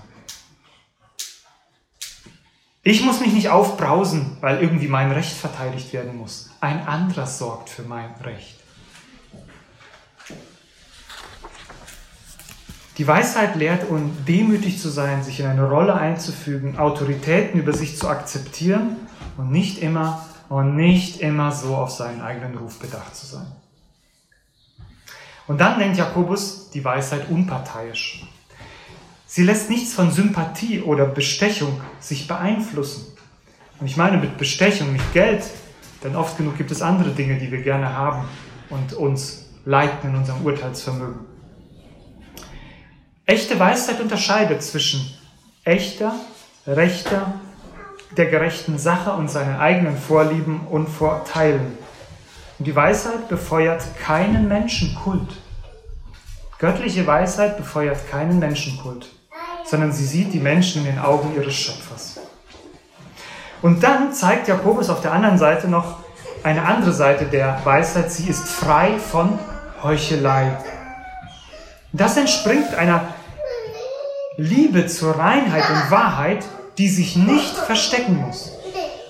Ich 2.82 3.04
muss 3.04 3.20
mich 3.20 3.34
nicht 3.34 3.50
aufbrausen, 3.50 4.38
weil 4.40 4.62
irgendwie 4.62 4.88
mein 4.88 5.12
Recht 5.12 5.32
verteidigt 5.32 5.92
werden 5.92 6.16
muss. 6.16 6.48
Ein 6.60 6.86
anderer 6.86 7.26
sorgt 7.26 7.68
für 7.68 7.82
mein 7.82 8.14
Recht. 8.22 8.56
Die 12.96 13.06
Weisheit 13.06 13.56
lehrt 13.56 13.88
uns, 13.88 14.12
demütig 14.26 14.78
zu 14.80 14.88
sein, 14.88 15.22
sich 15.22 15.40
in 15.40 15.46
eine 15.46 15.68
Rolle 15.68 15.94
einzufügen, 15.94 16.78
Autoritäten 16.78 17.60
über 17.60 17.72
sich 17.72 17.98
zu 17.98 18.08
akzeptieren 18.08 18.96
und 19.36 19.50
nicht 19.50 19.78
immer 19.78 20.26
und 20.50 20.74
nicht 20.74 21.20
immer 21.20 21.52
so 21.52 21.76
auf 21.76 21.92
seinen 21.92 22.20
eigenen 22.20 22.58
Ruf 22.58 22.80
bedacht 22.80 23.14
zu 23.14 23.24
sein. 23.24 23.46
Und 25.46 25.60
dann 25.60 25.78
nennt 25.78 25.96
Jakobus 25.96 26.70
die 26.70 26.84
Weisheit 26.84 27.30
unparteiisch. 27.30 28.26
Sie 29.26 29.44
lässt 29.44 29.70
nichts 29.70 29.94
von 29.94 30.10
Sympathie 30.10 30.80
oder 30.80 31.06
Bestechung 31.06 31.80
sich 32.00 32.26
beeinflussen. 32.26 33.16
Und 33.78 33.86
ich 33.86 33.96
meine 33.96 34.16
mit 34.16 34.38
Bestechung 34.38 34.92
nicht 34.92 35.12
Geld, 35.12 35.44
denn 36.02 36.16
oft 36.16 36.36
genug 36.36 36.58
gibt 36.58 36.72
es 36.72 36.82
andere 36.82 37.10
Dinge, 37.10 37.38
die 37.38 37.52
wir 37.52 37.62
gerne 37.62 37.94
haben 37.94 38.28
und 38.70 38.92
uns 38.94 39.46
leiten 39.64 40.10
in 40.10 40.16
unserem 40.16 40.44
Urteilsvermögen. 40.44 41.26
Echte 43.24 43.56
Weisheit 43.60 44.00
unterscheidet 44.00 44.64
zwischen 44.64 45.14
echter, 45.62 46.12
rechter, 46.66 47.34
der 48.16 48.26
gerechten 48.26 48.78
Sache 48.78 49.12
und 49.12 49.30
seinen 49.30 49.58
eigenen 49.58 49.96
Vorlieben 49.96 50.66
und 50.68 50.88
Vorteilen. 50.88 51.78
Und 52.58 52.66
die 52.66 52.74
Weisheit 52.74 53.28
befeuert 53.28 53.82
keinen 54.04 54.48
Menschenkult. 54.48 55.28
Göttliche 56.58 57.06
Weisheit 57.06 57.56
befeuert 57.56 58.10
keinen 58.10 58.38
Menschenkult, 58.38 59.06
sondern 59.64 59.92
sie 59.92 60.04
sieht 60.04 60.32
die 60.32 60.40
Menschen 60.40 60.84
in 60.84 60.92
den 60.92 60.98
Augen 60.98 61.34
ihres 61.34 61.54
Schöpfers. 61.54 62.20
Und 63.62 63.82
dann 63.82 64.12
zeigt 64.12 64.48
Jakobus 64.48 64.90
auf 64.90 65.00
der 65.00 65.12
anderen 65.12 65.38
Seite 65.38 65.68
noch 65.68 65.98
eine 66.42 66.62
andere 66.62 66.92
Seite 66.92 67.26
der 67.26 67.60
Weisheit. 67.64 68.10
Sie 68.10 68.28
ist 68.28 68.48
frei 68.48 68.98
von 68.98 69.38
Heuchelei. 69.82 70.56
Das 71.92 72.16
entspringt 72.16 72.74
einer 72.74 73.14
Liebe 74.36 74.86
zur 74.86 75.18
Reinheit 75.18 75.68
und 75.68 75.90
Wahrheit, 75.90 76.44
die 76.80 76.88
sich 76.88 77.14
nicht 77.14 77.54
verstecken 77.56 78.16
muss. 78.16 78.52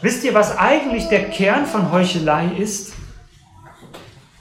Wisst 0.02 0.24
ihr, 0.24 0.34
was 0.34 0.58
eigentlich 0.58 1.06
der 1.06 1.30
Kern 1.30 1.66
von 1.66 1.92
Heuchelei 1.92 2.46
ist? 2.58 2.94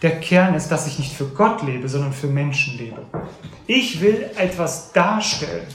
Der 0.02 0.20
Kern 0.20 0.56
ist, 0.56 0.70
dass 0.70 0.88
ich 0.88 0.98
nicht 0.98 1.14
für 1.14 1.28
Gott 1.28 1.62
lebe, 1.62 1.88
sondern 1.88 2.12
für 2.12 2.26
Menschen 2.26 2.80
lebe. 2.80 3.06
Ich 3.68 4.02
will 4.02 4.32
etwas 4.36 4.94
darstellen, 4.94 5.68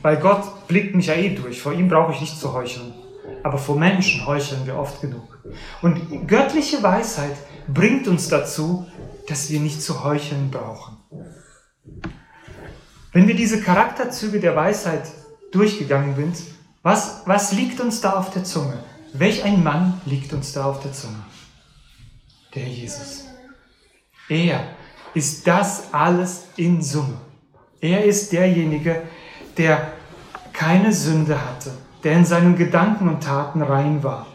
weil 0.00 0.16
Gott 0.16 0.66
blickt 0.66 0.94
mich 0.94 1.08
ja 1.08 1.14
eh 1.14 1.34
durch. 1.34 1.60
Vor 1.60 1.74
ihm 1.74 1.88
brauche 1.88 2.12
ich 2.12 2.22
nicht 2.22 2.40
zu 2.40 2.54
heucheln. 2.54 2.94
Aber 3.42 3.58
vor 3.58 3.76
Menschen 3.76 4.24
heucheln 4.24 4.64
wir 4.64 4.76
oft 4.76 5.02
genug. 5.02 5.42
Und 5.82 6.26
göttliche 6.26 6.82
Weisheit 6.82 7.36
bringt 7.66 8.08
uns 8.08 8.28
dazu, 8.28 8.86
dass 9.28 9.50
wir 9.50 9.60
nicht 9.60 9.82
zu 9.82 10.04
heucheln 10.04 10.50
brauchen. 10.50 10.96
Wenn 13.12 13.28
wir 13.28 13.36
diese 13.36 13.60
Charakterzüge 13.60 14.40
der 14.40 14.56
Weisheit 14.56 15.02
durchgegangen 15.52 16.16
sind, 16.16 16.57
was, 16.82 17.22
was 17.26 17.52
liegt 17.52 17.80
uns 17.80 18.00
da 18.00 18.12
auf 18.12 18.30
der 18.30 18.44
Zunge? 18.44 18.78
Welch 19.12 19.44
ein 19.44 19.62
Mann 19.62 20.00
liegt 20.04 20.32
uns 20.32 20.52
da 20.52 20.64
auf 20.64 20.80
der 20.80 20.92
Zunge? 20.92 21.22
Der 22.54 22.64
Jesus. 22.64 23.24
Er 24.28 24.60
ist 25.14 25.46
das 25.46 25.92
alles 25.92 26.44
in 26.56 26.82
Summe. 26.82 27.18
Er 27.80 28.04
ist 28.04 28.32
derjenige, 28.32 29.02
der 29.56 29.92
keine 30.52 30.92
Sünde 30.92 31.38
hatte, 31.40 31.72
der 32.04 32.12
in 32.12 32.24
seinen 32.24 32.56
Gedanken 32.56 33.08
und 33.08 33.22
Taten 33.22 33.62
rein 33.62 34.02
war. 34.02 34.26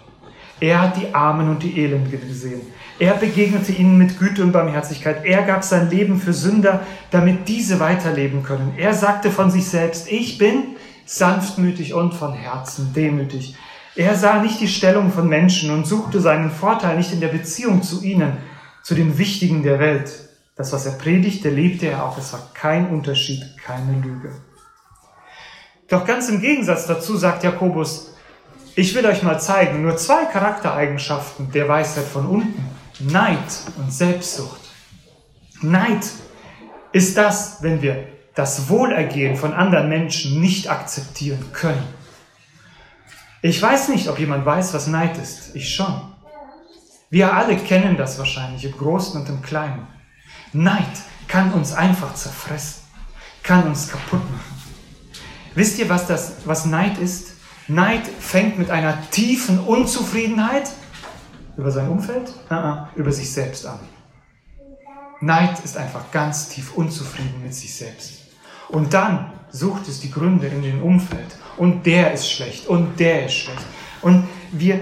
Er 0.59 0.81
hat 0.81 0.97
die 0.97 1.13
Armen 1.13 1.49
und 1.49 1.61
die 1.61 1.83
Elenden 1.83 2.11
gesehen. 2.11 2.61
Er 2.99 3.15
begegnete 3.15 3.71
ihnen 3.73 3.97
mit 3.97 4.17
Güte 4.17 4.43
und 4.43 4.51
Barmherzigkeit. 4.51 5.25
Er 5.25 5.43
gab 5.43 5.63
sein 5.63 5.89
Leben 5.89 6.19
für 6.19 6.31
Sünder, 6.31 6.85
damit 7.11 7.47
diese 7.47 7.79
weiterleben 7.79 8.43
können. 8.43 8.73
Er 8.77 8.93
sagte 8.93 9.29
von 9.29 9.51
sich 9.51 9.65
selbst, 9.65 10.09
ich 10.09 10.37
bin 10.37 10.72
sanftmütig 11.05 11.93
und 11.93 12.13
von 12.13 12.33
Herzen 12.33 12.93
demütig. 12.93 13.55
Er 13.95 14.15
sah 14.15 14.41
nicht 14.41 14.59
die 14.59 14.67
Stellung 14.67 15.11
von 15.11 15.27
Menschen 15.27 15.71
und 15.71 15.85
suchte 15.85 16.19
seinen 16.19 16.49
Vorteil 16.49 16.97
nicht 16.97 17.13
in 17.13 17.19
der 17.19 17.27
Beziehung 17.27 17.83
zu 17.83 18.01
ihnen, 18.03 18.37
zu 18.81 18.95
den 18.95 19.17
Wichtigen 19.17 19.63
der 19.63 19.79
Welt. 19.79 20.11
Das, 20.55 20.71
was 20.71 20.85
er 20.85 20.93
predigte, 20.93 21.49
lebte 21.49 21.87
er 21.87 22.05
auch. 22.05 22.17
Es 22.17 22.33
war 22.33 22.51
kein 22.53 22.89
Unterschied, 22.89 23.43
keine 23.63 23.99
Lüge. 23.99 24.31
Doch 25.89 26.05
ganz 26.05 26.29
im 26.29 26.41
Gegensatz 26.41 26.87
dazu 26.87 27.17
sagt 27.17 27.43
Jakobus, 27.43 28.15
ich 28.75 28.95
will 28.95 29.05
euch 29.05 29.21
mal 29.21 29.39
zeigen, 29.39 29.83
nur 29.83 29.97
zwei 29.97 30.25
Charaktereigenschaften 30.25 31.51
der 31.51 31.67
Weisheit 31.67 32.05
von 32.05 32.25
unten. 32.25 32.65
Neid 32.99 33.37
und 33.77 33.91
Selbstsucht. 33.91 34.61
Neid 35.61 36.05
ist 36.91 37.17
das, 37.17 37.61
wenn 37.61 37.81
wir 37.81 38.07
das 38.35 38.69
Wohlergehen 38.69 39.35
von 39.35 39.53
anderen 39.53 39.89
Menschen 39.89 40.41
nicht 40.41 40.69
akzeptieren 40.69 41.51
können. 41.53 41.83
Ich 43.41 43.61
weiß 43.61 43.89
nicht, 43.89 44.07
ob 44.07 44.19
jemand 44.19 44.45
weiß, 44.45 44.73
was 44.73 44.87
Neid 44.87 45.17
ist. 45.17 45.55
Ich 45.55 45.75
schon. 45.75 46.01
Wir 47.09 47.33
alle 47.33 47.57
kennen 47.57 47.97
das 47.97 48.17
wahrscheinlich 48.17 48.65
im 48.65 48.71
Großen 48.71 49.19
und 49.19 49.29
im 49.29 49.41
Kleinen. 49.41 49.85
Neid 50.53 50.87
kann 51.27 51.53
uns 51.53 51.73
einfach 51.73 52.15
zerfressen, 52.15 52.83
kann 53.43 53.67
uns 53.67 53.89
kaputt 53.89 54.23
machen. 54.31 54.63
Wisst 55.55 55.77
ihr, 55.77 55.89
was, 55.89 56.07
das, 56.07 56.37
was 56.45 56.65
Neid 56.65 56.97
ist? 56.97 57.33
Neid 57.67 58.07
fängt 58.07 58.57
mit 58.57 58.71
einer 58.71 58.97
tiefen 59.11 59.59
Unzufriedenheit 59.59 60.69
über 61.55 61.69
sein 61.69 61.89
Umfeld, 61.89 62.29
uh 62.49 62.53
-uh, 62.53 62.87
über 62.95 63.11
sich 63.11 63.31
selbst 63.31 63.65
an. 63.65 63.79
Neid 65.21 65.59
ist 65.63 65.77
einfach 65.77 66.11
ganz 66.11 66.49
tief 66.49 66.73
unzufrieden 66.75 67.43
mit 67.43 67.53
sich 67.53 67.73
selbst. 67.75 68.22
Und 68.73 68.91
dann 68.91 69.27
sucht 69.51 69.87
es 69.87 69.99
die 69.99 70.09
Gründe 70.09 70.47
in 70.47 70.63
dem 70.63 70.81
Umfeld. 70.81 71.37
Und 71.57 71.85
der 71.85 72.11
ist 72.11 72.31
schlecht 72.31 72.67
und 72.67 72.99
der 72.99 73.27
ist 73.27 73.35
schlecht. 73.35 73.61
Und 74.01 74.27
wir, 74.51 74.79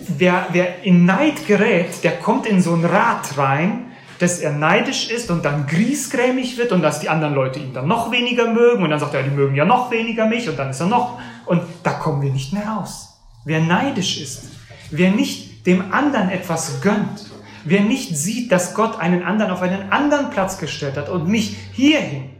wer, 0.00 0.46
wer 0.50 0.82
in 0.82 1.04
Neid 1.04 1.46
gerät, 1.46 2.02
der 2.02 2.12
kommt 2.12 2.46
in 2.46 2.62
so 2.62 2.72
ein 2.72 2.86
Rad 2.86 3.36
rein, 3.36 3.92
dass 4.18 4.38
er 4.38 4.52
neidisch 4.52 5.10
ist 5.10 5.30
und 5.30 5.44
dann 5.44 5.66
griesgrämig 5.66 6.56
wird 6.56 6.72
und 6.72 6.80
dass 6.80 7.00
die 7.00 7.10
anderen 7.10 7.34
Leute 7.34 7.58
ihn 7.58 7.74
dann 7.74 7.86
noch 7.86 8.10
weniger 8.10 8.50
mögen 8.50 8.82
und 8.82 8.88
dann 8.88 8.98
sagt 8.98 9.12
er, 9.12 9.22
die 9.22 9.30
mögen 9.30 9.54
ja 9.54 9.66
noch 9.66 9.90
weniger 9.90 10.26
mich 10.26 10.48
und 10.48 10.58
dann 10.58 10.70
ist 10.70 10.80
er 10.80 10.86
noch 10.86 11.18
und 11.44 11.60
da 11.82 11.90
kommen 11.90 12.22
wir 12.22 12.30
nicht 12.30 12.54
mehr 12.54 12.66
raus. 12.66 13.18
Wer 13.44 13.60
neidisch 13.60 14.18
ist, 14.18 14.44
wer 14.90 15.10
nicht 15.10 15.66
dem 15.66 15.92
anderen 15.92 16.30
etwas 16.30 16.80
gönnt, 16.80 17.30
wer 17.64 17.82
nicht 17.82 18.16
sieht, 18.16 18.50
dass 18.50 18.72
Gott 18.72 18.98
einen 18.98 19.22
anderen 19.22 19.50
auf 19.50 19.60
einen 19.60 19.92
anderen 19.92 20.30
Platz 20.30 20.56
gestellt 20.56 20.96
hat 20.96 21.10
und 21.10 21.28
mich 21.28 21.56
hierhin, 21.72 22.30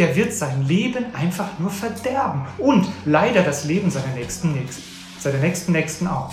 der 0.00 0.16
wird 0.16 0.32
sein 0.32 0.66
Leben 0.66 1.14
einfach 1.14 1.58
nur 1.58 1.70
verderben 1.70 2.46
und 2.56 2.88
leider 3.04 3.42
das 3.42 3.64
Leben 3.64 3.90
seiner 3.90 4.14
nächsten 4.14 4.54
Nächsten, 4.54 4.82
seiner 5.18 5.36
nächsten 5.36 5.72
Nächsten 5.72 6.06
auch. 6.06 6.32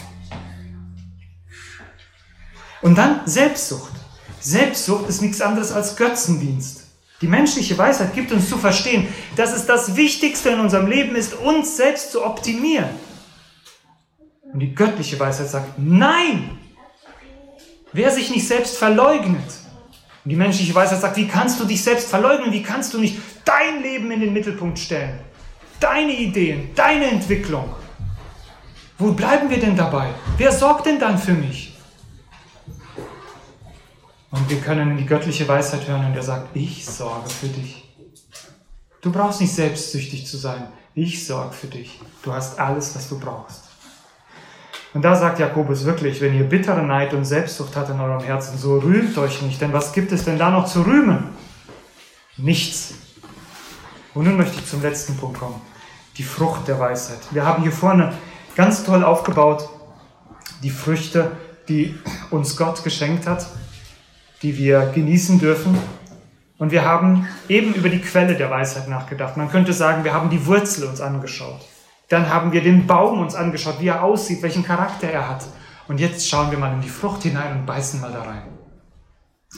Und 2.82 2.98
dann 2.98 3.20
Selbstsucht. 3.26 3.92
Selbstsucht 4.40 5.10
ist 5.10 5.22
nichts 5.22 5.42
anderes 5.42 5.74
als 5.74 5.98
Götzendienst. 5.98 6.86
Die 7.20 7.28
menschliche 7.28 7.78
Weisheit 7.78 8.14
gibt 8.16 8.32
uns 8.32 8.48
zu 8.48 8.58
verstehen, 8.58 9.06
dass 9.36 9.54
es 9.54 9.66
das 9.66 9.98
Wichtigste 9.98 10.48
in 10.52 10.62
unserem 10.62 10.88
Leben 10.88 11.18
ist, 11.18 11.34
uns 11.34 11.76
selbst 11.76 12.14
zu 12.14 12.24
optimieren. 12.24 12.88
Und 14.54 14.62
die 14.62 14.74
göttliche 14.74 15.20
Weisheit 15.20 15.50
sagt, 15.50 15.78
nein, 15.78 16.58
wer 17.92 18.12
sich 18.12 18.30
nicht 18.30 18.48
selbst 18.48 18.78
verleugnet. 18.78 19.52
Und 20.24 20.30
die 20.30 20.38
menschliche 20.38 20.74
Weisheit 20.74 21.02
sagt, 21.02 21.18
wie 21.18 21.28
kannst 21.28 21.60
du 21.60 21.66
dich 21.66 21.84
selbst 21.84 22.08
verleugnen? 22.08 22.54
Wie 22.54 22.64
kannst 22.64 22.94
du 22.94 23.00
nicht 23.00 23.18
dein 23.48 23.82
Leben 23.82 24.12
in 24.12 24.20
den 24.20 24.34
Mittelpunkt 24.34 24.78
stellen? 24.78 25.20
Deine 25.80 26.14
Ideen, 26.14 26.70
deine 26.76 27.06
Entwicklung. 27.06 27.74
Wo 28.98 29.12
bleiben 29.14 29.50
wir 29.50 29.60
denn 29.60 29.76
dabei? 29.76 30.10
Wer 30.38 30.52
sorgt 30.52 30.88
denn 30.88 31.00
dann 31.00 31.18
für 31.18 31.34
mich? 31.34 31.78
Und 34.32 34.50
wir 34.50 34.60
können 34.60 34.92
in 34.92 34.98
die 34.98 35.06
göttliche 35.06 35.48
Weisheit 35.48 35.88
hören 35.88 36.08
und 36.08 36.16
er 36.16 36.24
sagt, 36.24 36.56
ich 36.56 36.86
sorge 36.86 37.30
für 37.30 37.48
dich. 37.48 37.84
Du 39.02 39.12
brauchst 39.12 39.40
nicht 39.40 39.54
selbstsüchtig 39.54 40.26
zu 40.26 40.38
sein. 40.38 40.68
Ich 40.96 41.26
sorge 41.26 41.54
für 41.54 41.68
dich. 41.68 42.00
Du 42.24 42.34
hast 42.34 42.60
alles, 42.60 42.96
was 42.96 43.08
du 43.08 43.20
brauchst. 43.20 43.66
Und 44.94 45.04
da 45.04 45.16
sagt 45.16 45.40
Jakobus 45.40 45.86
wirklich, 45.86 46.20
wenn 46.22 46.36
ihr 46.36 46.44
bittere 46.44 46.82
Neid 46.82 47.14
und 47.14 47.24
Selbstsucht 47.24 47.76
habt 47.76 47.90
in 47.90 48.00
eurem 48.00 48.24
Herzen, 48.24 48.58
so 48.58 48.80
rühmt 48.80 49.18
euch 49.18 49.42
nicht, 49.44 49.62
denn 49.62 49.72
was 49.72 49.94
gibt 49.94 50.12
es 50.12 50.26
denn 50.26 50.40
da 50.40 50.50
noch 50.50 50.66
zu 50.66 50.82
rühmen? 50.82 51.30
Nichts. 52.38 52.96
Und 54.18 54.26
nun 54.26 54.38
möchte 54.38 54.60
ich 54.60 54.66
zum 54.66 54.82
letzten 54.82 55.16
Punkt 55.18 55.40
kommen. 55.40 55.62
Die 56.18 56.24
Frucht 56.24 56.68
der 56.68 56.80
Weisheit. 56.80 57.20
Wir 57.32 57.46
haben 57.46 57.64
hier 57.64 57.72
vorne 57.72 58.14
ganz 58.56 58.84
toll 58.84 59.04
aufgebaut 59.04 59.70
die 60.64 60.72
Früchte, 60.72 61.32
die 61.70 61.96
uns 62.32 62.58
Gott 62.58 62.84
geschenkt 62.84 63.28
hat 63.28 63.46
die 64.42 64.58
wir 64.58 64.92
genießen 64.94 65.40
dürfen. 65.40 65.78
Und 66.58 66.72
wir 66.72 66.86
haben 66.86 67.28
eben 67.48 67.74
über 67.74 67.90
die 67.90 68.02
Quelle 68.02 68.36
der 68.36 68.50
Weisheit 68.50 68.88
nachgedacht. 68.88 69.38
Man 69.38 69.50
könnte 69.50 69.74
sagen, 69.74 70.04
wir 70.04 70.14
haben 70.14 70.30
die 70.30 70.46
Wurzel 70.46 70.86
uns 70.86 71.02
angeschaut. 71.02 71.66
Dann 72.10 72.30
haben 72.30 72.52
wir 72.52 72.62
den 72.62 72.88
Baum 72.88 73.20
uns 73.20 73.36
angeschaut, 73.36 73.80
wie 73.80 73.88
er 73.88 74.04
aussieht, 74.04 74.42
welchen 74.42 74.64
Charakter 74.64 75.08
er 75.10 75.30
hat. 75.30 75.46
Und 75.88 76.00
jetzt 76.00 76.28
schauen 76.28 76.52
wir 76.52 76.58
mal 76.58 76.74
in 76.74 76.82
die 76.82 76.90
Frucht 76.90 77.24
hinein 77.24 77.60
und 77.60 77.66
beißen 77.66 78.02
mal 78.02 78.12
da 78.12 78.24
rein. 78.24 78.44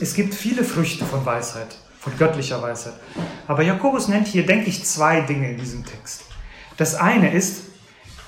Es 0.02 0.14
gibt 0.14 0.34
viele 0.34 0.64
Früchte 0.64 1.06
von 1.06 1.26
Weisheit, 1.26 1.78
von 2.00 2.18
göttlicher 2.18 2.62
Weisheit. 2.62 2.94
Aber 3.48 3.64
Jakobus 3.64 4.08
nennt 4.08 4.28
hier, 4.28 4.46
denke 4.46 4.70
ich, 4.70 4.86
zwei 4.86 5.22
Dinge 5.22 5.52
in 5.52 5.58
diesem 5.58 5.86
Text. 5.86 6.24
Das 6.78 6.96
eine 6.96 7.34
ist, 7.34 7.64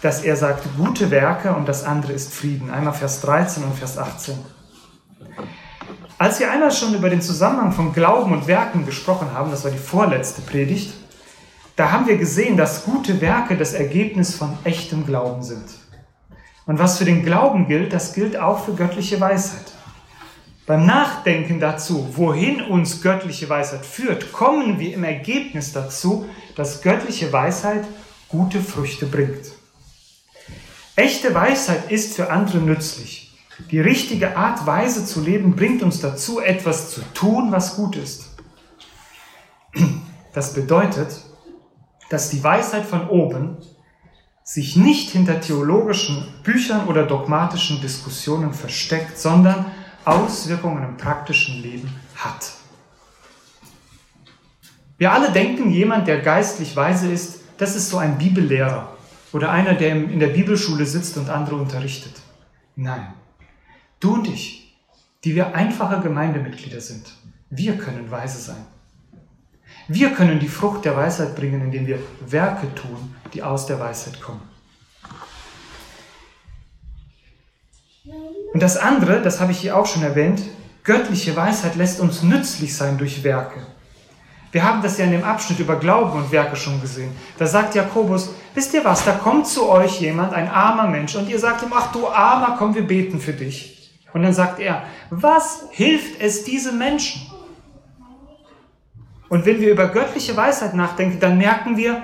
dass 0.02 0.24
er 0.24 0.36
sagt, 0.36 0.66
gute 0.78 1.12
Werke 1.12 1.54
und 1.54 1.68
das 1.68 1.84
andere 1.84 2.12
ist 2.12 2.34
Frieden. 2.34 2.72
Einmal 2.72 2.94
Vers 2.94 3.22
13 3.22 3.64
und 3.64 3.76
Vers 3.76 3.98
18. 3.98 4.36
Als 6.18 6.40
wir 6.40 6.52
einmal 6.52 6.72
schon 6.72 6.94
über 6.94 7.10
den 7.10 7.22
Zusammenhang 7.22 7.72
von 7.72 7.94
Glauben 7.94 8.32
und 8.34 8.48
Werken 8.48 8.86
gesprochen 8.86 9.34
haben, 9.34 9.52
das 9.52 9.64
war 9.64 9.72
die 9.72 9.78
vorletzte 9.78 10.42
Predigt, 10.42 10.94
da 11.76 11.92
haben 11.92 12.06
wir 12.06 12.18
gesehen, 12.18 12.58
dass 12.58 12.84
gute 12.84 13.22
Werke 13.22 13.58
das 13.58 13.74
Ergebnis 13.74 14.36
von 14.36 14.58
echtem 14.64 15.06
Glauben 15.06 15.42
sind. 15.42 15.66
Und 16.66 16.78
was 16.78 16.98
für 16.98 17.06
den 17.06 17.24
Glauben 17.24 17.68
gilt, 17.68 17.94
das 17.94 18.14
gilt 18.14 18.38
auch 18.38 18.66
für 18.66 18.74
göttliche 18.74 19.20
Weisheit. 19.20 19.72
Beim 20.72 20.86
Nachdenken 20.86 21.60
dazu, 21.60 22.08
wohin 22.16 22.62
uns 22.62 23.02
göttliche 23.02 23.50
Weisheit 23.50 23.86
führt, 23.86 24.32
kommen 24.32 24.80
wir 24.80 24.94
im 24.94 25.04
Ergebnis 25.04 25.74
dazu, 25.74 26.30
dass 26.56 26.82
göttliche 26.82 27.34
Weisheit 27.34 27.84
gute 28.30 28.62
Früchte 28.62 29.06
bringt. 29.06 29.52
Echte 30.96 31.36
Weisheit 31.36 31.92
ist 31.92 32.16
für 32.16 32.30
andere 32.32 32.60
nützlich. 32.60 33.38
Die 33.70 33.82
richtige 33.82 34.38
Art, 34.38 34.66
Weise 34.66 35.06
zu 35.06 35.20
leben, 35.20 35.58
bringt 35.58 35.84
uns 35.84 36.00
dazu, 36.00 36.40
etwas 36.40 36.92
zu 36.92 37.02
tun, 37.14 37.52
was 37.52 37.76
gut 37.76 37.98
ist. 37.98 38.30
Das 40.32 40.54
bedeutet, 40.54 41.20
dass 42.10 42.30
die 42.30 42.42
Weisheit 42.42 42.86
von 42.86 43.10
oben 43.10 43.58
sich 44.46 44.78
nicht 44.78 45.10
hinter 45.10 45.42
theologischen 45.42 46.26
Büchern 46.44 46.88
oder 46.88 47.06
dogmatischen 47.06 47.82
Diskussionen 47.82 48.54
versteckt, 48.54 49.20
sondern 49.20 49.66
Auswirkungen 50.06 50.84
im 50.84 50.98
praktischen 50.98 51.62
Leben 51.62 51.94
hat. 52.16 52.52
Wir 54.98 55.12
alle 55.12 55.32
denken, 55.32 55.72
jemand, 55.72 56.08
der 56.08 56.22
geistlich 56.22 56.76
weise 56.76 57.12
ist, 57.12 57.40
das 57.58 57.76
ist 57.76 57.90
so 57.90 57.98
ein 57.98 58.18
Bibellehrer 58.18 58.96
oder 59.34 59.52
einer, 59.52 59.74
der 59.74 59.92
in 59.92 60.20
der 60.20 60.28
Bibelschule 60.28 60.86
sitzt 60.86 61.18
und 61.18 61.30
andere 61.30 61.56
unterrichtet. 61.56 62.14
Nein. 62.76 63.14
Du 64.00 64.14
und 64.16 64.28
ich, 64.28 64.78
die 65.24 65.36
wir 65.36 65.56
einfache 65.56 66.02
Gemeindemitglieder 66.02 66.82
sind, 66.82 67.14
wir 67.50 67.78
können 67.78 68.10
weise 68.12 68.40
sein. 68.40 68.66
Wir 69.88 70.12
können 70.12 70.40
die 70.40 70.48
Frucht 70.48 70.86
der 70.86 70.96
Weisheit 70.96 71.36
bringen, 71.36 71.62
indem 71.62 71.88
wir 71.88 72.00
Werke 72.26 72.74
tun, 72.76 73.16
die 73.34 73.44
aus 73.44 73.66
der 73.66 73.80
Weisheit 73.80 74.22
kommen. 74.22 74.51
Und 78.54 78.62
das 78.62 78.78
andere, 78.78 79.22
das 79.22 79.40
habe 79.40 79.52
ich 79.52 79.60
hier 79.60 79.78
auch 79.78 79.86
schon 79.86 80.04
erwähnt, 80.04 80.42
göttliche 80.84 81.36
Weisheit 81.36 81.76
lässt 81.76 82.00
uns 82.00 82.24
nützlich 82.24 82.76
sein 82.76 82.98
durch 82.98 83.24
Werke. 83.24 83.60
Wir 84.52 84.64
haben 84.66 84.82
das 84.82 84.98
ja 84.98 85.06
in 85.06 85.12
dem 85.12 85.24
Abschnitt 85.24 85.60
über 85.60 85.78
Glauben 85.78 86.12
und 86.12 86.32
Werke 86.32 86.58
schon 86.58 86.82
gesehen. 86.82 87.12
Da 87.38 87.48
sagt 87.48 87.74
Jakobus, 87.74 88.32
wisst 88.54 88.74
ihr 88.74 88.84
was, 88.84 89.06
da 89.06 89.14
kommt 89.14 89.48
zu 89.48 89.70
euch 89.70 90.02
jemand, 90.02 90.34
ein 90.34 90.50
armer 90.50 90.88
Mensch, 90.88 91.16
und 91.16 91.30
ihr 91.30 91.40
sagt 91.40 91.64
ihm, 91.64 91.72
ach 91.74 91.94
du 91.94 92.08
armer, 92.08 92.56
komm, 92.58 92.76
wir 92.76 92.86
beten 92.86 93.22
für 93.22 93.32
dich. 93.32 93.94
Und 94.14 94.24
dann 94.24 94.34
sagt 94.34 94.60
er, 94.60 94.84
was 95.10 95.68
hilft 95.72 96.20
es 96.20 96.44
diesen 96.44 96.78
Menschen? 96.78 97.22
Und 99.30 99.46
wenn 99.46 99.62
wir 99.62 99.72
über 99.72 99.88
göttliche 99.88 100.36
Weisheit 100.36 100.74
nachdenken, 100.74 101.22
dann 101.22 101.38
merken 101.38 101.78
wir, 101.78 102.04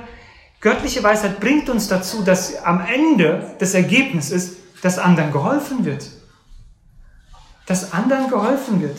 göttliche 0.62 1.03
Weisheit 1.03 1.41
bringt 1.41 1.69
uns 1.69 1.89
dazu, 1.89 2.23
dass 2.23 2.63
am 2.63 2.81
Ende 2.81 3.55
das 3.60 3.73
Ergebnis 3.73 4.31
ist, 4.31 4.55
dass 4.81 4.97
anderen 4.97 5.33
geholfen 5.33 5.83
wird. 5.83 6.10
Dass 7.67 7.93
anderen 7.93 8.30
geholfen 8.30 8.82
wird. 8.82 8.97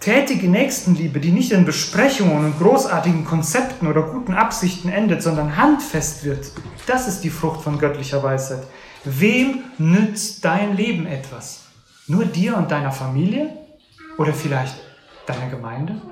Tätige 0.00 0.50
Nächstenliebe, 0.50 1.18
die 1.18 1.32
nicht 1.32 1.50
in 1.50 1.64
Besprechungen 1.64 2.44
und 2.44 2.58
großartigen 2.58 3.24
Konzepten 3.24 3.86
oder 3.86 4.02
guten 4.02 4.34
Absichten 4.34 4.90
endet, 4.90 5.22
sondern 5.22 5.56
handfest 5.56 6.24
wird, 6.24 6.52
das 6.86 7.08
ist 7.08 7.22
die 7.24 7.30
Frucht 7.30 7.62
von 7.62 7.78
göttlicher 7.78 8.22
Weisheit. 8.22 8.66
Wem 9.04 9.62
nützt 9.78 10.44
dein 10.44 10.76
Leben 10.76 11.06
etwas? 11.06 11.62
Nur 12.06 12.26
dir 12.26 12.58
und 12.58 12.70
deiner 12.70 12.92
Familie? 12.92 13.48
Oder 14.18 14.34
vielleicht 14.34 14.74
deiner 15.26 15.48
Gemeinde? 15.48 16.02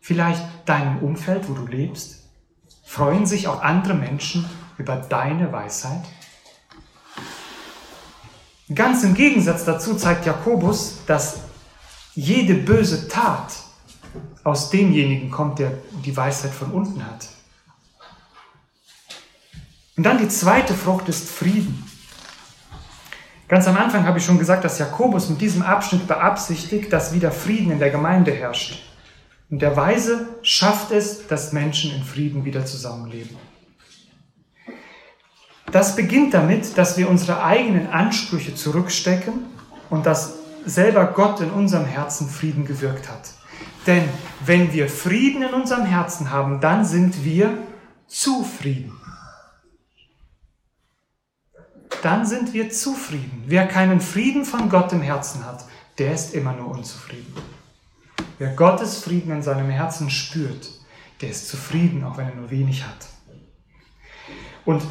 Vielleicht 0.00 0.42
deinem 0.64 0.98
Umfeld, 0.98 1.48
wo 1.48 1.52
du 1.52 1.66
lebst? 1.66 2.24
Freuen 2.84 3.26
sich 3.26 3.46
auch 3.46 3.62
andere 3.62 3.94
Menschen 3.94 4.44
über 4.76 4.96
deine 4.96 5.52
Weisheit? 5.52 6.02
Ganz 8.74 9.04
im 9.04 9.14
Gegensatz 9.14 9.64
dazu 9.64 9.94
zeigt 9.94 10.26
Jakobus, 10.26 10.98
dass 11.06 11.40
jede 12.14 12.54
böse 12.54 13.08
Tat 13.08 13.52
aus 14.42 14.70
demjenigen 14.70 15.30
kommt, 15.30 15.58
der 15.58 15.72
die 16.04 16.16
Weisheit 16.16 16.52
von 16.52 16.72
unten 16.72 17.04
hat. 17.04 17.28
Und 19.96 20.02
dann 20.04 20.18
die 20.18 20.28
zweite 20.28 20.74
Frucht 20.74 21.08
ist 21.08 21.28
Frieden. 21.28 21.84
Ganz 23.48 23.68
am 23.68 23.76
Anfang 23.76 24.04
habe 24.04 24.18
ich 24.18 24.24
schon 24.24 24.38
gesagt, 24.38 24.64
dass 24.64 24.78
Jakobus 24.78 25.28
mit 25.28 25.40
diesem 25.40 25.62
Abschnitt 25.62 26.08
beabsichtigt, 26.08 26.92
dass 26.92 27.14
wieder 27.14 27.30
Frieden 27.30 27.70
in 27.70 27.78
der 27.78 27.90
Gemeinde 27.90 28.32
herrscht. 28.32 28.82
Und 29.48 29.62
der 29.62 29.76
Weise 29.76 30.26
schafft 30.42 30.90
es, 30.90 31.28
dass 31.28 31.52
Menschen 31.52 31.94
in 31.94 32.02
Frieden 32.02 32.44
wieder 32.44 32.66
zusammenleben. 32.66 33.36
Das 35.76 35.94
beginnt 35.94 36.32
damit, 36.32 36.78
dass 36.78 36.96
wir 36.96 37.06
unsere 37.06 37.44
eigenen 37.44 37.88
Ansprüche 37.88 38.54
zurückstecken 38.54 39.44
und 39.90 40.06
dass 40.06 40.36
selber 40.64 41.04
Gott 41.04 41.42
in 41.42 41.50
unserem 41.50 41.84
Herzen 41.84 42.30
Frieden 42.30 42.64
gewirkt 42.64 43.10
hat. 43.10 43.28
Denn 43.86 44.08
wenn 44.46 44.72
wir 44.72 44.88
Frieden 44.88 45.42
in 45.42 45.52
unserem 45.52 45.84
Herzen 45.84 46.30
haben, 46.30 46.62
dann 46.62 46.86
sind 46.86 47.26
wir 47.26 47.58
zufrieden. 48.06 48.98
Dann 52.02 52.24
sind 52.24 52.54
wir 52.54 52.70
zufrieden. 52.70 53.44
Wer 53.46 53.68
keinen 53.68 54.00
Frieden 54.00 54.46
von 54.46 54.70
Gott 54.70 54.94
im 54.94 55.02
Herzen 55.02 55.44
hat, 55.44 55.66
der 55.98 56.14
ist 56.14 56.32
immer 56.32 56.54
nur 56.54 56.70
unzufrieden. 56.70 57.34
Wer 58.38 58.54
Gottes 58.54 59.04
Frieden 59.04 59.30
in 59.30 59.42
seinem 59.42 59.68
Herzen 59.68 60.08
spürt, 60.08 60.70
der 61.20 61.28
ist 61.28 61.48
zufrieden, 61.48 62.02
auch 62.02 62.16
wenn 62.16 62.30
er 62.30 62.34
nur 62.34 62.50
wenig 62.50 62.82
hat. 62.82 63.08
Und 64.64 64.82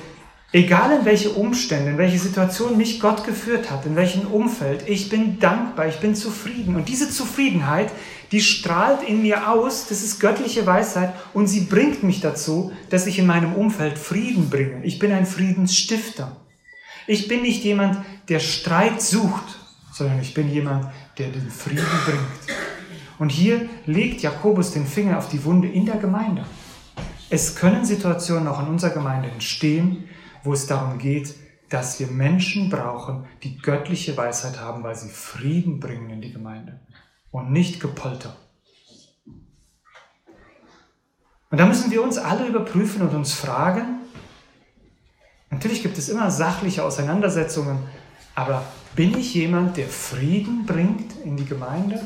egal 0.56 1.00
in 1.00 1.04
welche 1.04 1.32
Umstände, 1.32 1.92
in 1.92 1.98
welche 1.98 2.18
Situation 2.18 2.78
mich 2.78 3.02
Gott 3.02 3.26
geführt 3.26 3.70
hat, 3.70 3.86
in 3.86 3.98
welchem 3.98 4.26
Umfeld, 4.28 4.88
ich 4.88 5.10
bin 5.10 5.38
dankbar, 5.38 5.88
ich 5.88 6.00
bin 6.00 6.16
zufrieden. 6.16 6.78
Und 6.78 6.88
diese 6.88 7.10
Zufriedenheit, 7.10 7.92
die 8.32 8.40
strahlt 8.40 9.04
in 9.04 9.22
mir 9.22 9.52
aus, 9.52 9.88
das 9.90 10.02
ist 10.02 10.22
göttliche 10.22 10.66
Weisheit 10.66 11.14
und 11.34 11.48
sie 11.48 11.66
bringt 11.66 12.04
mich 12.04 12.22
dazu, 12.22 12.72
dass 12.90 13.06
ich 13.06 13.20
in 13.20 13.26
meinem 13.26 13.54
Umfeld 13.54 13.98
Frieden 13.98 14.50
bringe. 14.50 14.82
Ich 14.86 14.98
bin 14.98 15.12
ein 15.12 15.26
Friedensstifter. 15.26 16.38
Ich 17.06 17.28
bin 17.28 17.42
nicht 17.42 17.66
jemand, 17.66 18.06
der 18.30 18.40
Streit 18.40 19.02
sucht, 19.02 19.60
sondern 19.92 20.22
ich 20.22 20.34
bin 20.34 20.50
jemand, 20.50 20.88
der 21.18 21.28
den 21.28 21.52
Frieden 21.52 21.84
bringt. 22.06 22.60
Und 23.20 23.30
hier 23.30 23.68
legt 23.86 24.22
Jakobus 24.22 24.72
den 24.72 24.86
Finger 24.86 25.18
auf 25.18 25.28
die 25.28 25.44
Wunde 25.44 25.68
in 25.68 25.86
der 25.86 25.98
Gemeinde. 25.98 26.46
Es 27.30 27.58
können 27.58 27.84
Situationen 27.84 28.48
auch 28.48 28.62
in 28.62 28.68
unserer 28.68 28.92
Gemeinde 28.92 29.30
entstehen, 29.30 30.06
wo 30.46 30.54
es 30.54 30.68
darum 30.68 30.98
geht, 30.98 31.36
dass 31.70 32.00
wir 32.00 32.08
Menschen 32.08 32.70
brauchen, 32.70 33.26
die 33.44 33.58
göttliche 33.58 34.16
Weisheit 34.16 34.60
haben, 34.60 34.84
weil 34.84 34.96
sie 34.96 35.10
Frieden 35.10 35.80
bringen 35.80 36.10
in 36.10 36.22
die 36.22 36.32
Gemeinde 36.32 36.80
und 37.32 37.52
nicht 37.52 37.80
Gepolter. 37.80 38.36
Und 41.50 41.60
da 41.60 41.66
müssen 41.66 41.92
wir 41.92 42.04
uns 42.04 42.18
alle 42.18 42.48
überprüfen 42.48 43.02
und 43.02 43.14
uns 43.14 43.34
fragen, 43.34 44.02
natürlich 45.50 45.82
gibt 45.82 45.98
es 45.98 46.10
immer 46.10 46.32
sachliche 46.32 46.84
Auseinandersetzungen, 46.84 47.80
aber 48.36 48.64
bin 48.96 49.18
ich 49.18 49.34
jemand, 49.34 49.78
der 49.78 49.88
Frieden 49.88 50.66
bringt 50.66 51.14
in 51.24 51.38
die 51.38 51.46
Gemeinde? 51.46 52.02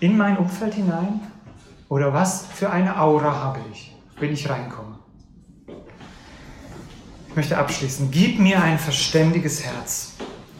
in 0.00 0.16
mein 0.16 0.36
Umfeld 0.36 0.74
hinein? 0.74 1.20
Oder 1.88 2.12
was 2.12 2.46
für 2.46 2.70
eine 2.70 3.00
Aura 3.00 3.34
habe 3.34 3.60
ich, 3.72 3.94
wenn 4.18 4.32
ich 4.32 4.48
reinkomme? 4.48 4.85
Ich 7.36 7.38
möchte 7.38 7.58
abschließen. 7.58 8.10
Gib 8.10 8.38
mir 8.38 8.62
ein 8.62 8.78
verständiges 8.78 9.62
Herz. 9.62 10.12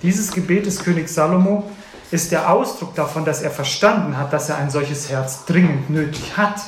Dieses 0.02 0.30
Gebet 0.30 0.66
des 0.66 0.80
Königs 0.80 1.14
Salomo 1.14 1.70
ist 2.10 2.32
der 2.32 2.50
Ausdruck 2.50 2.94
davon, 2.94 3.24
dass 3.24 3.40
er 3.40 3.50
verstanden 3.50 4.18
hat, 4.18 4.30
dass 4.34 4.50
er 4.50 4.58
ein 4.58 4.68
solches 4.68 5.08
Herz 5.08 5.46
dringend 5.46 5.88
nötig 5.88 6.36
hat. 6.36 6.60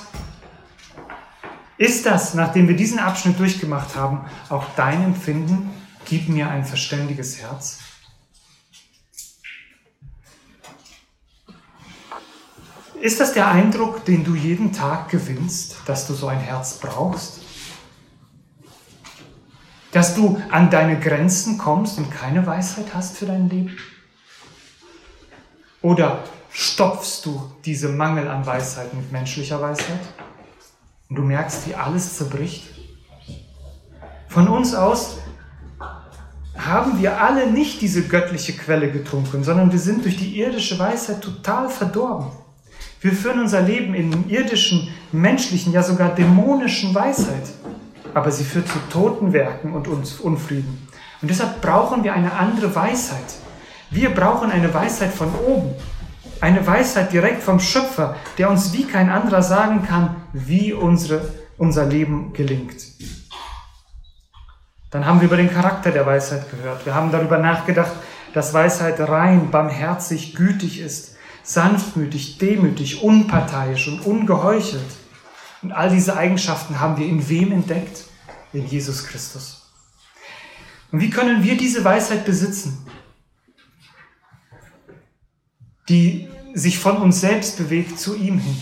Ist 1.76 2.06
das, 2.06 2.32
nachdem 2.32 2.68
wir 2.68 2.74
diesen 2.74 2.98
Abschnitt 2.98 3.38
durchgemacht 3.38 3.96
haben, 3.96 4.24
auch 4.48 4.64
dein 4.76 5.04
Empfinden? 5.04 5.68
Gib 6.06 6.30
mir 6.30 6.48
ein 6.48 6.64
verständiges 6.64 7.42
Herz. 7.42 7.80
Ist 12.98 13.20
das 13.20 13.34
der 13.34 13.48
Eindruck, 13.48 14.06
den 14.06 14.24
du 14.24 14.34
jeden 14.34 14.72
Tag 14.72 15.10
gewinnst, 15.10 15.76
dass 15.84 16.06
du 16.06 16.14
so 16.14 16.28
ein 16.28 16.40
Herz 16.40 16.78
brauchst? 16.80 17.37
Dass 19.92 20.14
du 20.14 20.40
an 20.50 20.70
deine 20.70 20.98
Grenzen 20.98 21.56
kommst 21.58 21.98
und 21.98 22.10
keine 22.10 22.46
Weisheit 22.46 22.94
hast 22.94 23.16
für 23.16 23.26
dein 23.26 23.48
Leben? 23.48 23.76
Oder 25.80 26.24
stopfst 26.50 27.24
du 27.24 27.52
diese 27.64 27.88
Mangel 27.88 28.28
an 28.28 28.44
Weisheit 28.44 28.92
mit 28.92 29.10
menschlicher 29.12 29.60
Weisheit? 29.60 30.00
Und 31.08 31.16
du 31.16 31.22
merkst, 31.22 31.66
wie 31.66 31.74
alles 31.74 32.16
zerbricht? 32.16 32.64
Von 34.28 34.48
uns 34.48 34.74
aus 34.74 35.18
haben 36.56 37.00
wir 37.00 37.20
alle 37.20 37.50
nicht 37.50 37.80
diese 37.80 38.02
göttliche 38.02 38.52
Quelle 38.52 38.90
getrunken, 38.90 39.44
sondern 39.44 39.72
wir 39.72 39.78
sind 39.78 40.04
durch 40.04 40.16
die 40.16 40.38
irdische 40.38 40.78
Weisheit 40.78 41.22
total 41.22 41.70
verdorben. 41.70 42.30
Wir 43.00 43.12
führen 43.12 43.40
unser 43.40 43.62
Leben 43.62 43.94
in 43.94 44.28
irdischen, 44.28 44.88
menschlichen, 45.12 45.72
ja 45.72 45.82
sogar 45.82 46.14
dämonischen 46.14 46.94
Weisheit. 46.94 47.44
Aber 48.18 48.32
sie 48.32 48.42
führt 48.42 48.66
zu 48.66 48.80
toten 48.90 49.32
Werken 49.32 49.74
und 49.74 49.86
Unfrieden. 49.86 50.88
Und 51.22 51.30
deshalb 51.30 51.62
brauchen 51.62 52.02
wir 52.02 52.14
eine 52.14 52.32
andere 52.32 52.74
Weisheit. 52.74 53.36
Wir 53.90 54.12
brauchen 54.12 54.50
eine 54.50 54.74
Weisheit 54.74 55.12
von 55.12 55.32
oben. 55.46 55.76
Eine 56.40 56.66
Weisheit 56.66 57.12
direkt 57.12 57.44
vom 57.44 57.60
Schöpfer, 57.60 58.16
der 58.36 58.50
uns 58.50 58.72
wie 58.72 58.82
kein 58.82 59.08
anderer 59.08 59.40
sagen 59.40 59.86
kann, 59.86 60.16
wie 60.32 60.72
unsere, 60.72 61.32
unser 61.58 61.86
Leben 61.86 62.32
gelingt. 62.32 62.74
Dann 64.90 65.06
haben 65.06 65.20
wir 65.20 65.28
über 65.28 65.36
den 65.36 65.52
Charakter 65.54 65.92
der 65.92 66.04
Weisheit 66.04 66.50
gehört. 66.50 66.84
Wir 66.86 66.96
haben 66.96 67.12
darüber 67.12 67.38
nachgedacht, 67.38 67.92
dass 68.34 68.52
Weisheit 68.52 68.98
rein, 68.98 69.52
barmherzig, 69.52 70.34
gütig 70.34 70.80
ist, 70.80 71.14
sanftmütig, 71.44 72.38
demütig, 72.38 73.00
unparteiisch 73.00 73.86
und 73.86 74.00
ungeheuchelt. 74.00 75.07
Und 75.62 75.72
all 75.72 75.90
diese 75.90 76.16
Eigenschaften 76.16 76.78
haben 76.80 76.96
wir 76.96 77.06
in 77.06 77.28
wem 77.28 77.52
entdeckt? 77.52 78.04
In 78.52 78.66
Jesus 78.66 79.06
Christus. 79.06 79.70
Und 80.90 81.00
wie 81.00 81.10
können 81.10 81.42
wir 81.42 81.56
diese 81.56 81.84
Weisheit 81.84 82.24
besitzen, 82.24 82.86
die 85.88 86.28
sich 86.54 86.78
von 86.78 86.96
uns 86.96 87.20
selbst 87.20 87.58
bewegt 87.58 87.98
zu 87.98 88.16
ihm 88.16 88.38
hin? 88.38 88.56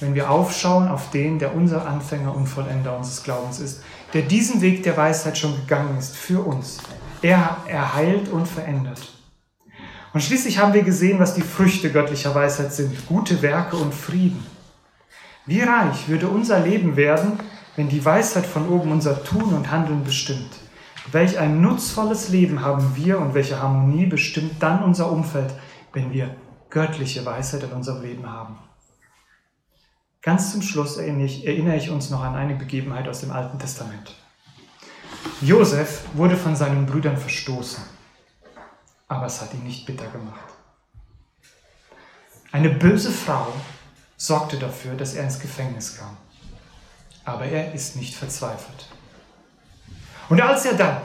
Wenn 0.00 0.14
wir 0.14 0.30
aufschauen 0.30 0.88
auf 0.88 1.10
den, 1.10 1.38
der 1.38 1.54
unser 1.54 1.86
Anfänger 1.86 2.34
und 2.34 2.46
Vollender 2.46 2.96
unseres 2.96 3.22
Glaubens 3.22 3.60
ist, 3.60 3.82
der 4.14 4.22
diesen 4.22 4.60
Weg 4.60 4.82
der 4.82 4.96
Weisheit 4.96 5.36
schon 5.36 5.54
gegangen 5.56 5.98
ist 5.98 6.16
für 6.16 6.40
uns. 6.40 6.78
Er, 7.20 7.58
er 7.66 7.94
heilt 7.94 8.28
und 8.28 8.46
verändert. 8.46 9.12
Und 10.12 10.22
schließlich 10.22 10.58
haben 10.58 10.72
wir 10.72 10.82
gesehen, 10.82 11.18
was 11.18 11.34
die 11.34 11.42
Früchte 11.42 11.92
göttlicher 11.92 12.34
Weisheit 12.34 12.72
sind. 12.72 13.06
Gute 13.06 13.42
Werke 13.42 13.76
und 13.76 13.94
Frieden. 13.94 14.44
Wie 15.48 15.60
reich 15.62 16.08
würde 16.08 16.28
unser 16.28 16.60
Leben 16.60 16.94
werden, 16.94 17.40
wenn 17.74 17.88
die 17.88 18.04
Weisheit 18.04 18.46
von 18.46 18.68
oben 18.68 18.92
unser 18.92 19.24
Tun 19.24 19.52
und 19.54 19.70
Handeln 19.72 20.04
bestimmt. 20.04 20.50
Welch 21.10 21.38
ein 21.38 21.60
nutzvolles 21.60 22.28
Leben 22.28 22.62
haben 22.62 22.94
wir 22.94 23.18
und 23.18 23.34
welche 23.34 23.60
Harmonie 23.60 24.06
bestimmt 24.06 24.62
dann 24.62 24.84
unser 24.84 25.10
Umfeld, 25.10 25.52
wenn 25.92 26.12
wir 26.12 26.36
göttliche 26.70 27.24
Weisheit 27.24 27.64
in 27.64 27.72
unserem 27.72 28.02
Leben 28.02 28.30
haben. 28.30 28.58
Ganz 30.22 30.52
zum 30.52 30.62
Schluss 30.62 30.98
erinnere 30.98 31.76
ich, 31.76 31.90
uns 31.90 32.10
noch 32.10 32.22
an 32.22 32.36
eine 32.36 32.54
Begebenheit 32.54 33.08
aus 33.08 33.20
dem 33.20 33.32
Alten 33.32 33.58
Testament. 33.58 34.14
Josef 35.40 36.02
wurde 36.14 36.36
von 36.36 36.54
seinen 36.54 36.86
Brüdern 36.86 37.16
verstoßen 37.16 37.82
aber 39.08 39.26
es 39.26 39.40
hat 39.40 39.54
ihn 39.54 39.64
nicht 39.64 39.86
bitter 39.86 40.06
gemacht. 40.08 40.52
Eine 42.52 42.70
böse 42.70 43.10
Frau 43.10 43.52
sorgte 44.18 44.58
dafür, 44.58 44.94
dass 44.94 45.14
er 45.14 45.24
ins 45.24 45.40
Gefängnis 45.40 45.96
kam. 45.96 46.14
Aber 47.24 47.46
er 47.46 47.72
ist 47.72 47.96
nicht 47.96 48.14
verzweifelt. 48.14 48.90
Und 50.28 50.42
als 50.42 50.66
er 50.66 50.74
dann 50.74 50.98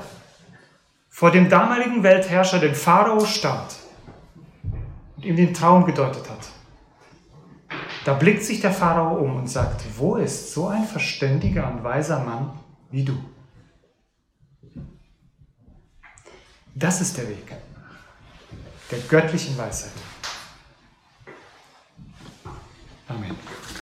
vor 1.09 1.31
dem 1.31 1.47
damaligen 1.47 2.03
Weltherrscher, 2.03 2.59
den 2.59 2.75
Pharao, 2.75 3.25
stand 3.25 3.77
und 5.15 5.23
ihm 5.23 5.37
den 5.37 5.53
Traum 5.53 5.85
gedeutet 5.85 6.29
hat, 6.29 6.49
da 8.03 8.13
blickt 8.15 8.43
sich 8.43 8.59
der 8.59 8.73
Pharao 8.73 9.15
um 9.15 9.37
und 9.37 9.47
sagt, 9.47 9.85
wo 9.97 10.17
ist 10.17 10.51
so 10.51 10.67
ein 10.67 10.83
verständiger 10.83 11.71
und 11.71 11.85
weiser 11.85 12.19
Mann 12.19 12.51
wie 12.91 13.05
du? 13.05 13.17
Das 16.75 16.99
ist 16.99 17.15
der 17.17 17.29
Weg 17.29 17.53
der 18.93 18.99
göttlichen 19.09 19.57
Weisheit. 19.57 19.91
Amen. 23.09 23.62